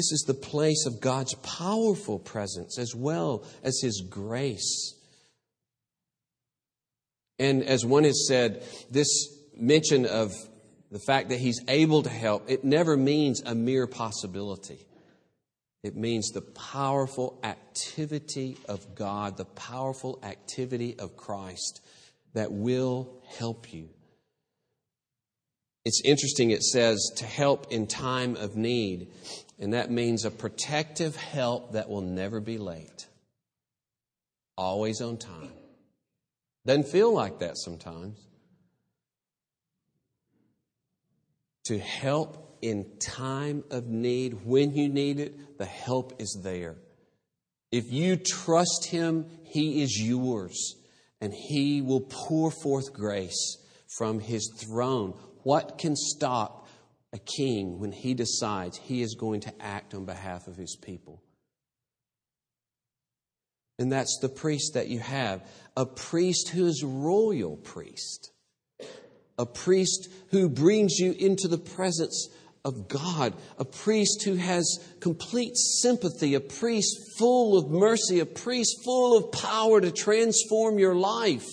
This 0.00 0.12
is 0.12 0.24
the 0.26 0.32
place 0.32 0.86
of 0.86 0.98
God's 0.98 1.34
powerful 1.34 2.18
presence 2.18 2.78
as 2.78 2.94
well 2.94 3.44
as 3.62 3.80
His 3.82 4.00
grace. 4.00 4.94
And 7.38 7.62
as 7.62 7.84
one 7.84 8.04
has 8.04 8.26
said, 8.26 8.62
this 8.90 9.28
mention 9.54 10.06
of 10.06 10.32
the 10.90 11.00
fact 11.00 11.28
that 11.28 11.38
He's 11.38 11.60
able 11.68 12.02
to 12.04 12.08
help, 12.08 12.48
it 12.48 12.64
never 12.64 12.96
means 12.96 13.42
a 13.44 13.54
mere 13.54 13.86
possibility. 13.86 14.86
It 15.82 15.96
means 15.96 16.30
the 16.30 16.40
powerful 16.40 17.38
activity 17.44 18.56
of 18.70 18.94
God, 18.94 19.36
the 19.36 19.44
powerful 19.44 20.18
activity 20.22 20.98
of 20.98 21.14
Christ 21.14 21.82
that 22.32 22.50
will 22.50 23.20
help 23.36 23.70
you. 23.70 23.90
It's 25.84 26.02
interesting, 26.04 26.50
it 26.50 26.62
says 26.62 27.10
to 27.16 27.26
help 27.26 27.70
in 27.70 27.86
time 27.86 28.36
of 28.36 28.54
need. 28.56 29.08
And 29.60 29.74
that 29.74 29.90
means 29.90 30.24
a 30.24 30.30
protective 30.30 31.14
help 31.14 31.72
that 31.72 31.88
will 31.88 32.00
never 32.00 32.40
be 32.40 32.58
late, 32.58 33.06
always 34.56 35.00
on 35.00 35.18
time. 35.18 35.52
Doesn't 36.66 36.88
feel 36.88 37.12
like 37.12 37.38
that 37.40 37.56
sometimes. 37.56 38.18
to 41.70 41.78
help 41.78 42.58
in 42.62 42.84
time 42.98 43.62
of 43.70 43.86
need. 43.86 44.44
When 44.44 44.74
you 44.74 44.88
need 44.88 45.20
it, 45.20 45.56
the 45.56 45.64
help 45.64 46.20
is 46.20 46.40
there. 46.42 46.74
If 47.70 47.92
you 47.92 48.16
trust 48.16 48.86
Him, 48.86 49.26
He 49.44 49.80
is 49.80 49.96
yours, 49.96 50.74
and 51.20 51.32
He 51.32 51.80
will 51.80 52.00
pour 52.00 52.50
forth 52.50 52.92
grace 52.92 53.56
from 53.86 54.18
His 54.18 54.52
throne. 54.58 55.14
What 55.44 55.78
can 55.78 55.94
stop 55.94 56.66
a 57.12 57.18
king 57.18 57.78
when 57.78 57.92
he 57.92 58.14
decides 58.14 58.78
he 58.78 59.02
is 59.02 59.14
going 59.14 59.40
to 59.40 59.52
act 59.60 59.94
on 59.94 60.04
behalf 60.04 60.46
of 60.46 60.56
his 60.56 60.76
people? 60.76 61.22
And 63.78 63.90
that's 63.90 64.18
the 64.20 64.28
priest 64.28 64.74
that 64.74 64.88
you 64.88 64.98
have 64.98 65.42
a 65.76 65.86
priest 65.86 66.50
who 66.50 66.66
is 66.66 66.84
royal 66.84 67.56
priest, 67.56 68.30
a 69.38 69.46
priest 69.46 70.08
who 70.30 70.50
brings 70.50 70.98
you 70.98 71.12
into 71.12 71.48
the 71.48 71.58
presence 71.58 72.28
of 72.62 72.88
God, 72.88 73.32
a 73.58 73.64
priest 73.64 74.22
who 74.24 74.34
has 74.34 74.78
complete 75.00 75.56
sympathy, 75.56 76.34
a 76.34 76.40
priest 76.40 76.94
full 77.18 77.56
of 77.56 77.70
mercy, 77.70 78.20
a 78.20 78.26
priest 78.26 78.76
full 78.84 79.16
of 79.16 79.32
power 79.32 79.80
to 79.80 79.90
transform 79.90 80.78
your 80.78 80.94
life. 80.94 81.46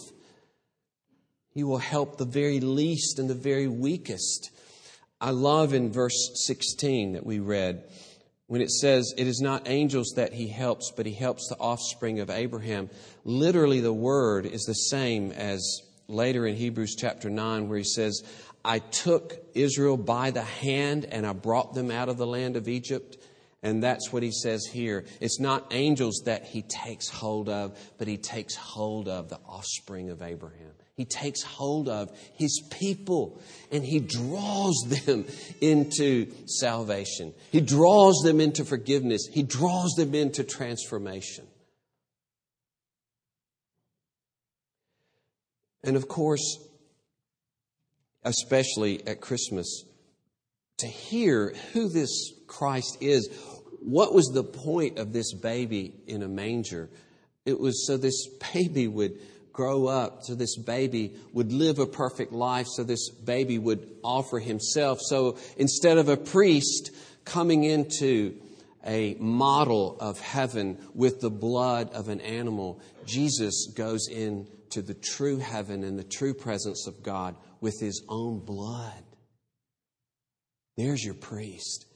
He 1.53 1.63
will 1.63 1.77
help 1.77 2.17
the 2.17 2.25
very 2.25 2.59
least 2.59 3.19
and 3.19 3.29
the 3.29 3.35
very 3.35 3.67
weakest. 3.67 4.51
I 5.19 5.31
love 5.31 5.73
in 5.73 5.91
verse 5.91 6.31
16 6.45 7.13
that 7.13 7.25
we 7.25 7.39
read 7.39 7.83
when 8.47 8.61
it 8.61 8.69
says, 8.69 9.13
It 9.17 9.27
is 9.27 9.41
not 9.41 9.67
angels 9.67 10.13
that 10.15 10.33
he 10.33 10.47
helps, 10.47 10.91
but 10.95 11.05
he 11.05 11.13
helps 11.13 11.47
the 11.47 11.57
offspring 11.57 12.19
of 12.19 12.29
Abraham. 12.29 12.89
Literally, 13.23 13.79
the 13.79 13.93
word 13.93 14.45
is 14.45 14.63
the 14.63 14.73
same 14.73 15.31
as 15.31 15.81
later 16.07 16.45
in 16.45 16.55
Hebrews 16.55 16.95
chapter 16.95 17.29
9, 17.29 17.67
where 17.67 17.77
he 17.77 17.83
says, 17.83 18.23
I 18.63 18.79
took 18.79 19.37
Israel 19.53 19.97
by 19.97 20.31
the 20.31 20.43
hand 20.43 21.05
and 21.05 21.25
I 21.25 21.33
brought 21.33 21.73
them 21.73 21.89
out 21.89 22.09
of 22.09 22.17
the 22.17 22.27
land 22.27 22.55
of 22.55 22.67
Egypt. 22.67 23.17
And 23.63 23.81
that's 23.81 24.13
what 24.13 24.23
he 24.23 24.31
says 24.31 24.65
here. 24.65 25.05
It's 25.19 25.39
not 25.39 25.73
angels 25.73 26.21
that 26.25 26.45
he 26.45 26.61
takes 26.61 27.09
hold 27.09 27.49
of, 27.49 27.77
but 27.97 28.07
he 28.07 28.17
takes 28.17 28.55
hold 28.55 29.07
of 29.07 29.29
the 29.29 29.39
offspring 29.47 30.09
of 30.09 30.21
Abraham. 30.21 30.73
He 30.97 31.05
takes 31.05 31.43
hold 31.43 31.87
of 31.87 32.11
his 32.33 32.59
people 32.71 33.39
and 33.71 33.85
he 33.85 33.99
draws 33.99 34.75
them 34.87 35.25
into 35.61 36.31
salvation. 36.47 37.35
He 37.51 37.61
draws 37.61 38.21
them 38.23 38.41
into 38.41 38.65
forgiveness. 38.65 39.27
He 39.31 39.43
draws 39.43 39.93
them 39.95 40.15
into 40.15 40.43
transformation. 40.43 41.45
And 45.83 45.95
of 45.95 46.07
course, 46.07 46.57
especially 48.23 49.05
at 49.07 49.21
Christmas, 49.21 49.85
to 50.79 50.87
hear 50.87 51.53
who 51.73 51.89
this 51.89 52.33
Christ 52.47 52.97
is. 53.01 53.29
What 53.81 54.13
was 54.13 54.31
the 54.33 54.43
point 54.43 54.97
of 54.97 55.13
this 55.13 55.33
baby 55.33 55.93
in 56.07 56.23
a 56.23 56.27
manger? 56.27 56.89
It 57.45 57.59
was 57.59 57.85
so 57.85 57.97
this 57.97 58.27
baby 58.53 58.87
would 58.87 59.19
grow 59.57 59.87
up, 59.87 60.23
so 60.23 60.35
this 60.35 60.55
baby 60.55 61.15
would 61.33 61.51
live 61.51 61.79
a 61.79 61.87
perfect 61.87 62.31
life, 62.31 62.67
so 62.67 62.83
this 62.83 63.09
baby 63.09 63.57
would 63.57 63.89
offer 64.03 64.37
himself. 64.37 64.99
So 65.01 65.39
instead 65.57 65.97
of 65.97 66.09
a 66.09 66.15
priest 66.15 66.91
coming 67.25 67.63
into 67.63 68.35
a 68.85 69.15
model 69.15 69.97
of 69.99 70.19
heaven 70.19 70.77
with 70.93 71.21
the 71.21 71.31
blood 71.31 71.91
of 71.91 72.07
an 72.07 72.21
animal, 72.21 72.79
Jesus 73.07 73.73
goes 73.75 74.07
into 74.07 74.83
the 74.83 74.93
true 74.93 75.39
heaven 75.39 75.83
and 75.83 75.97
the 75.97 76.03
true 76.03 76.35
presence 76.35 76.85
of 76.85 77.01
God 77.01 77.35
with 77.59 77.79
his 77.81 78.03
own 78.07 78.37
blood. 78.37 79.03
There's 80.77 81.03
your 81.03 81.15
priest. 81.15 81.87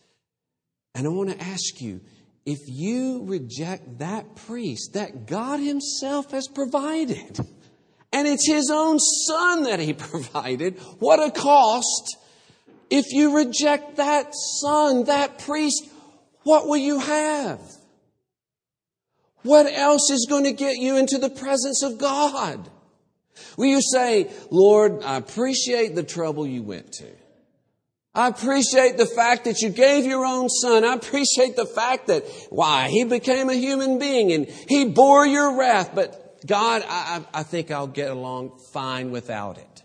And 0.95 1.05
I 1.05 1.11
want 1.11 1.29
to 1.29 1.39
ask 1.39 1.79
you 1.79 2.01
if 2.45 2.59
you 2.67 3.23
reject 3.25 3.99
that 3.99 4.35
priest 4.35 4.93
that 4.93 5.27
God 5.27 5.59
Himself 5.59 6.31
has 6.31 6.47
provided, 6.47 7.39
and 8.11 8.27
it's 8.27 8.47
His 8.47 8.69
own 8.71 8.99
Son 8.99 9.63
that 9.63 9.79
He 9.79 9.93
provided, 10.09 10.79
what 10.99 11.19
a 11.19 11.31
cost. 11.31 12.17
If 12.89 13.11
you 13.11 13.37
reject 13.37 13.97
that 13.97 14.33
Son, 14.33 15.05
that 15.05 15.39
priest, 15.39 15.83
what 16.43 16.67
will 16.67 16.77
you 16.77 16.99
have? 16.99 17.59
What 19.43 19.71
else 19.71 20.11
is 20.11 20.27
going 20.29 20.43
to 20.43 20.51
get 20.51 20.77
you 20.77 20.97
into 20.97 21.17
the 21.17 21.29
presence 21.29 21.83
of 21.83 21.97
God? 21.97 22.69
Will 23.57 23.67
you 23.67 23.81
say, 23.81 24.29
Lord, 24.49 25.03
I 25.03 25.17
appreciate 25.17 25.95
the 25.95 26.03
trouble 26.03 26.45
you 26.45 26.63
went 26.63 26.91
to. 26.93 27.07
I 28.13 28.27
appreciate 28.27 28.97
the 28.97 29.05
fact 29.05 29.45
that 29.45 29.61
you 29.61 29.69
gave 29.69 30.05
your 30.05 30.25
own 30.25 30.49
son. 30.49 30.83
I 30.83 30.93
appreciate 30.93 31.55
the 31.55 31.65
fact 31.65 32.07
that, 32.07 32.25
why, 32.49 32.89
he 32.89 33.05
became 33.05 33.49
a 33.49 33.53
human 33.53 33.99
being 33.99 34.33
and 34.33 34.47
he 34.47 34.85
bore 34.85 35.25
your 35.25 35.57
wrath. 35.57 35.91
But 35.95 36.45
God, 36.45 36.83
I, 36.87 37.23
I 37.33 37.43
think 37.43 37.71
I'll 37.71 37.87
get 37.87 38.11
along 38.11 38.59
fine 38.73 39.11
without 39.11 39.57
it. 39.57 39.83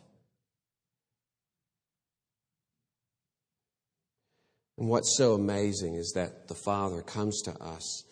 And 4.77 4.89
what's 4.89 5.17
so 5.17 5.35
amazing 5.35 5.95
is 5.95 6.13
that 6.17 6.49
the 6.49 6.55
Father 6.55 7.03
comes 7.03 7.43
to 7.43 7.53
us. 7.63 8.05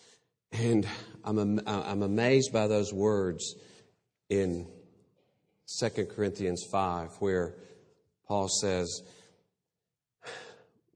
And 0.51 0.87
I'm, 1.25 1.59
I'm 1.67 2.03
amazed 2.03 2.53
by 2.53 2.67
those 2.67 2.93
words 2.93 3.55
in 4.29 4.67
2 5.79 6.05
Corinthians 6.05 6.63
5, 6.71 7.09
where 7.19 7.55
Paul 8.27 8.47
says, 8.47 9.01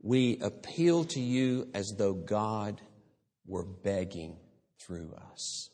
we 0.02 0.38
appeal 0.40 1.04
to 1.06 1.20
you 1.20 1.70
as 1.74 1.94
though 1.98 2.14
God 2.14 2.82
were 3.46 3.66
begging 3.66 4.38
through 4.80 5.14
us. 5.32 5.70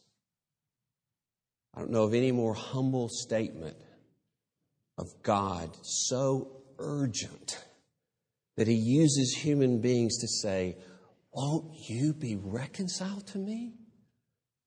I 1.74 1.80
don't 1.80 1.92
know 1.92 2.04
of 2.04 2.14
any 2.14 2.32
more 2.32 2.54
humble 2.54 3.10
statement 3.10 3.78
of 4.98 5.08
God 5.24 5.70
so 5.82 6.64
urgent 6.80 7.64
that 8.56 8.68
he 8.68 8.76
uses 8.76 9.36
human 9.36 9.82
beings 9.82 10.18
to 10.20 10.28
say, 10.28 10.78
Won't 11.34 11.90
you 11.90 12.14
be 12.14 12.38
reconciled 12.38 13.28
to 13.28 13.38
me? 13.38 13.74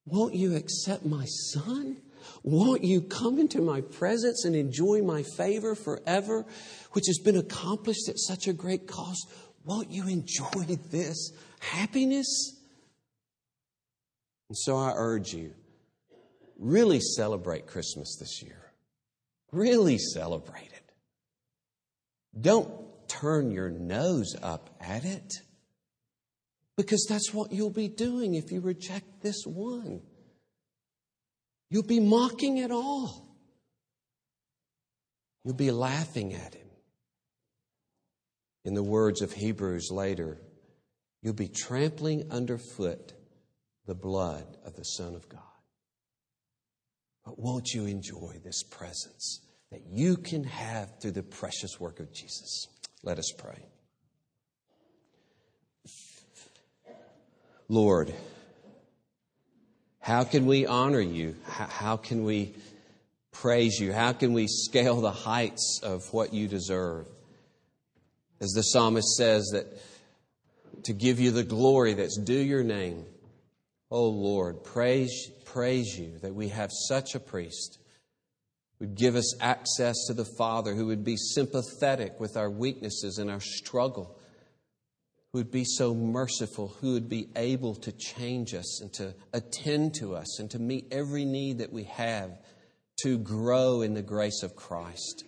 Won't 0.04 0.34
you 0.34 0.54
accept 0.54 1.04
my 1.04 1.24
son? 1.24 2.02
Won't 2.42 2.84
you 2.84 3.00
come 3.00 3.38
into 3.38 3.60
my 3.60 3.80
presence 3.80 4.44
and 4.44 4.54
enjoy 4.54 5.00
my 5.02 5.22
favor 5.22 5.74
forever, 5.74 6.44
which 6.92 7.06
has 7.06 7.18
been 7.18 7.36
accomplished 7.36 8.08
at 8.08 8.18
such 8.18 8.46
a 8.46 8.52
great 8.52 8.86
cost? 8.86 9.26
Won't 9.68 9.90
you 9.90 10.08
enjoy 10.08 10.64
this 10.90 11.30
happiness? 11.60 12.56
And 14.48 14.56
so 14.56 14.78
I 14.78 14.94
urge 14.96 15.34
you, 15.34 15.52
really 16.58 17.00
celebrate 17.00 17.66
Christmas 17.66 18.16
this 18.18 18.42
year. 18.42 18.72
Really 19.52 19.98
celebrate 19.98 20.72
it. 20.72 20.92
Don't 22.40 22.70
turn 23.08 23.50
your 23.50 23.68
nose 23.68 24.34
up 24.42 24.70
at 24.80 25.04
it 25.04 25.34
because 26.78 27.06
that's 27.06 27.34
what 27.34 27.52
you'll 27.52 27.68
be 27.68 27.88
doing 27.88 28.36
if 28.36 28.50
you 28.50 28.60
reject 28.60 29.20
this 29.20 29.44
one. 29.44 30.00
You'll 31.70 31.82
be 31.82 32.00
mocking 32.00 32.56
it 32.56 32.70
all. 32.70 33.36
You'll 35.44 35.54
be 35.54 35.70
laughing 35.70 36.32
at 36.32 36.54
him. 36.54 36.67
In 38.68 38.74
the 38.74 38.82
words 38.82 39.22
of 39.22 39.32
Hebrews 39.32 39.88
later, 39.90 40.36
you'll 41.22 41.32
be 41.32 41.48
trampling 41.48 42.30
underfoot 42.30 43.14
the 43.86 43.94
blood 43.94 44.44
of 44.62 44.76
the 44.76 44.84
Son 44.84 45.14
of 45.14 45.26
God. 45.26 45.40
But 47.24 47.38
won't 47.38 47.72
you 47.72 47.86
enjoy 47.86 48.34
this 48.44 48.62
presence 48.62 49.40
that 49.70 49.86
you 49.86 50.18
can 50.18 50.44
have 50.44 51.00
through 51.00 51.12
the 51.12 51.22
precious 51.22 51.80
work 51.80 51.98
of 51.98 52.12
Jesus? 52.12 52.68
Let 53.02 53.18
us 53.18 53.32
pray. 53.38 53.64
Lord, 57.70 58.12
how 59.98 60.24
can 60.24 60.44
we 60.44 60.66
honor 60.66 61.00
you? 61.00 61.36
How 61.46 61.96
can 61.96 62.22
we 62.22 62.52
praise 63.32 63.80
you? 63.80 63.94
How 63.94 64.12
can 64.12 64.34
we 64.34 64.46
scale 64.46 65.00
the 65.00 65.10
heights 65.10 65.80
of 65.82 66.12
what 66.12 66.34
you 66.34 66.48
deserve? 66.48 67.06
As 68.40 68.50
the 68.50 68.62
psalmist 68.62 69.16
says, 69.16 69.50
that 69.52 69.66
to 70.84 70.92
give 70.92 71.18
you 71.20 71.30
the 71.30 71.44
glory 71.44 71.94
that's 71.94 72.18
due 72.18 72.38
your 72.38 72.62
name. 72.62 73.04
Oh 73.90 74.08
Lord, 74.08 74.64
praise, 74.64 75.30
praise 75.44 75.98
you 75.98 76.18
that 76.22 76.34
we 76.34 76.48
have 76.48 76.70
such 76.72 77.14
a 77.14 77.20
priest 77.20 77.78
would 78.80 78.94
give 78.94 79.16
us 79.16 79.34
access 79.40 80.06
to 80.06 80.14
the 80.14 80.24
Father, 80.24 80.74
who 80.74 80.86
would 80.86 81.04
be 81.04 81.16
sympathetic 81.16 82.20
with 82.20 82.36
our 82.36 82.50
weaknesses 82.50 83.18
and 83.18 83.30
our 83.30 83.40
struggle, 83.40 84.16
who 85.32 85.40
would 85.40 85.50
be 85.50 85.64
so 85.64 85.94
merciful, 85.94 86.68
who 86.80 86.92
would 86.92 87.08
be 87.08 87.28
able 87.34 87.74
to 87.74 87.92
change 87.92 88.54
us 88.54 88.80
and 88.80 88.92
to 88.94 89.14
attend 89.32 89.94
to 89.94 90.14
us 90.14 90.38
and 90.38 90.50
to 90.50 90.58
meet 90.58 90.86
every 90.92 91.24
need 91.24 91.58
that 91.58 91.72
we 91.72 91.84
have 91.84 92.30
to 93.02 93.18
grow 93.18 93.82
in 93.82 93.94
the 93.94 94.02
grace 94.02 94.42
of 94.42 94.54
Christ. 94.54 95.24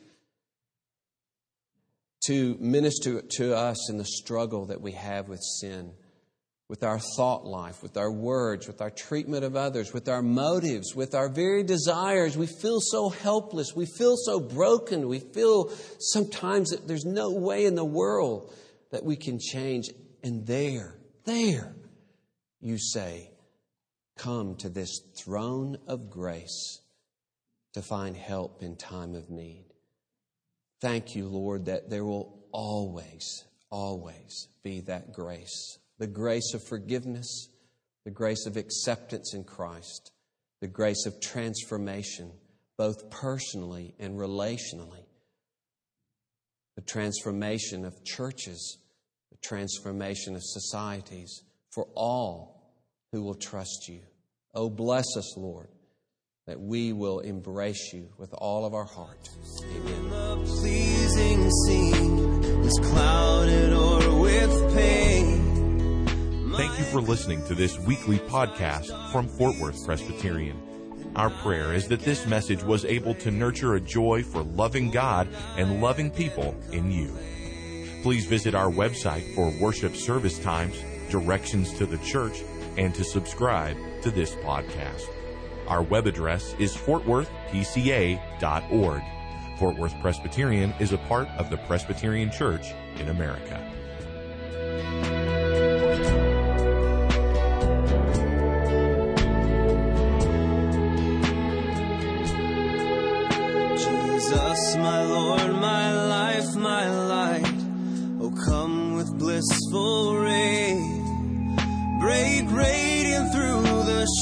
To 2.26 2.56
minister 2.60 3.22
to 3.36 3.56
us 3.56 3.88
in 3.90 3.96
the 3.98 4.04
struggle 4.04 4.66
that 4.66 4.80
we 4.80 4.92
have 4.92 5.28
with 5.28 5.40
sin, 5.40 5.92
with 6.68 6.84
our 6.84 7.00
thought 7.16 7.44
life, 7.44 7.82
with 7.82 7.96
our 7.96 8.12
words, 8.12 8.66
with 8.66 8.80
our 8.80 8.90
treatment 8.90 9.44
of 9.44 9.56
others, 9.56 9.92
with 9.92 10.08
our 10.08 10.22
motives, 10.22 10.94
with 10.94 11.14
our 11.14 11.28
very 11.28 11.62
desires. 11.62 12.36
We 12.36 12.46
feel 12.46 12.80
so 12.80 13.08
helpless. 13.08 13.74
We 13.74 13.86
feel 13.86 14.16
so 14.16 14.38
broken. 14.38 15.08
We 15.08 15.20
feel 15.20 15.70
sometimes 15.98 16.70
that 16.70 16.86
there's 16.86 17.06
no 17.06 17.30
way 17.30 17.64
in 17.64 17.74
the 17.74 17.84
world 17.84 18.54
that 18.90 19.04
we 19.04 19.16
can 19.16 19.38
change. 19.38 19.88
And 20.22 20.46
there, 20.46 20.96
there, 21.24 21.74
you 22.60 22.78
say, 22.78 23.30
come 24.16 24.54
to 24.56 24.68
this 24.68 25.00
throne 25.16 25.78
of 25.86 26.10
grace 26.10 26.80
to 27.72 27.82
find 27.82 28.16
help 28.16 28.62
in 28.62 28.76
time 28.76 29.14
of 29.14 29.30
need. 29.30 29.69
Thank 30.80 31.14
you, 31.14 31.28
Lord, 31.28 31.66
that 31.66 31.90
there 31.90 32.04
will 32.04 32.38
always, 32.52 33.44
always 33.70 34.48
be 34.62 34.80
that 34.82 35.12
grace 35.12 35.78
the 35.98 36.06
grace 36.06 36.54
of 36.54 36.66
forgiveness, 36.66 37.50
the 38.06 38.10
grace 38.10 38.46
of 38.46 38.56
acceptance 38.56 39.34
in 39.34 39.44
Christ, 39.44 40.12
the 40.62 40.66
grace 40.66 41.04
of 41.04 41.20
transformation, 41.20 42.32
both 42.78 43.10
personally 43.10 43.94
and 43.98 44.18
relationally, 44.18 45.04
the 46.76 46.82
transformation 46.82 47.84
of 47.84 48.02
churches, 48.02 48.78
the 49.30 49.36
transformation 49.46 50.34
of 50.34 50.40
societies 50.42 51.42
for 51.70 51.86
all 51.94 52.72
who 53.12 53.22
will 53.22 53.34
trust 53.34 53.88
you. 53.90 54.00
Oh, 54.54 54.70
bless 54.70 55.18
us, 55.18 55.36
Lord 55.36 55.68
that 56.50 56.60
we 56.60 56.92
will 56.92 57.20
embrace 57.20 57.92
you 57.92 58.08
with 58.18 58.34
all 58.34 58.66
of 58.66 58.74
our 58.74 58.84
heart. 58.84 59.28
Amen. 59.62 60.10
The 60.10 60.36
pleasing 60.44 61.48
scene 61.48 62.42
is 62.64 62.76
clouded 62.90 63.72
or 63.72 64.20
with 64.20 64.74
pain. 64.74 66.04
Thank 66.56 66.76
you 66.76 66.84
for 66.86 67.00
listening 67.00 67.46
to 67.46 67.54
this 67.54 67.78
weekly 67.78 68.18
podcast 68.18 69.12
from 69.12 69.28
Fort 69.28 69.58
Worth 69.58 69.86
Presbyterian. 69.86 70.60
Our 71.14 71.30
prayer 71.30 71.72
is 71.72 71.86
that 71.86 72.00
this 72.00 72.26
message 72.26 72.64
was 72.64 72.84
able 72.84 73.14
to 73.14 73.30
nurture 73.30 73.76
a 73.76 73.80
joy 73.80 74.24
for 74.24 74.42
loving 74.42 74.90
God 74.90 75.28
and 75.56 75.80
loving 75.80 76.10
people 76.10 76.56
in 76.72 76.90
you. 76.90 77.16
Please 78.02 78.26
visit 78.26 78.56
our 78.56 78.72
website 78.72 79.36
for 79.36 79.52
worship 79.60 79.94
service 79.94 80.40
times, 80.40 80.82
directions 81.10 81.72
to 81.74 81.86
the 81.86 81.98
church, 81.98 82.42
and 82.76 82.92
to 82.96 83.04
subscribe 83.04 83.76
to 84.02 84.10
this 84.10 84.34
podcast. 84.34 85.06
Our 85.70 85.82
web 85.82 86.06
address 86.08 86.54
is 86.58 86.76
fortworthpca.org. 86.76 89.02
Fort 89.56 89.78
Worth 89.78 89.94
Presbyterian 90.00 90.74
is 90.80 90.92
a 90.92 90.98
part 90.98 91.28
of 91.38 91.48
the 91.48 91.58
Presbyterian 91.58 92.32
Church 92.32 92.72
in 92.98 93.08
America. 93.08 93.64
Jesus, 103.76 104.76
my 104.76 105.04
Lord, 105.04 105.52
my 105.52 106.06
life, 106.08 106.56
my 106.56 106.90
light. 107.06 107.54
Oh, 108.20 108.34
come 108.44 108.96
with 108.96 109.16
blissful 109.16 110.09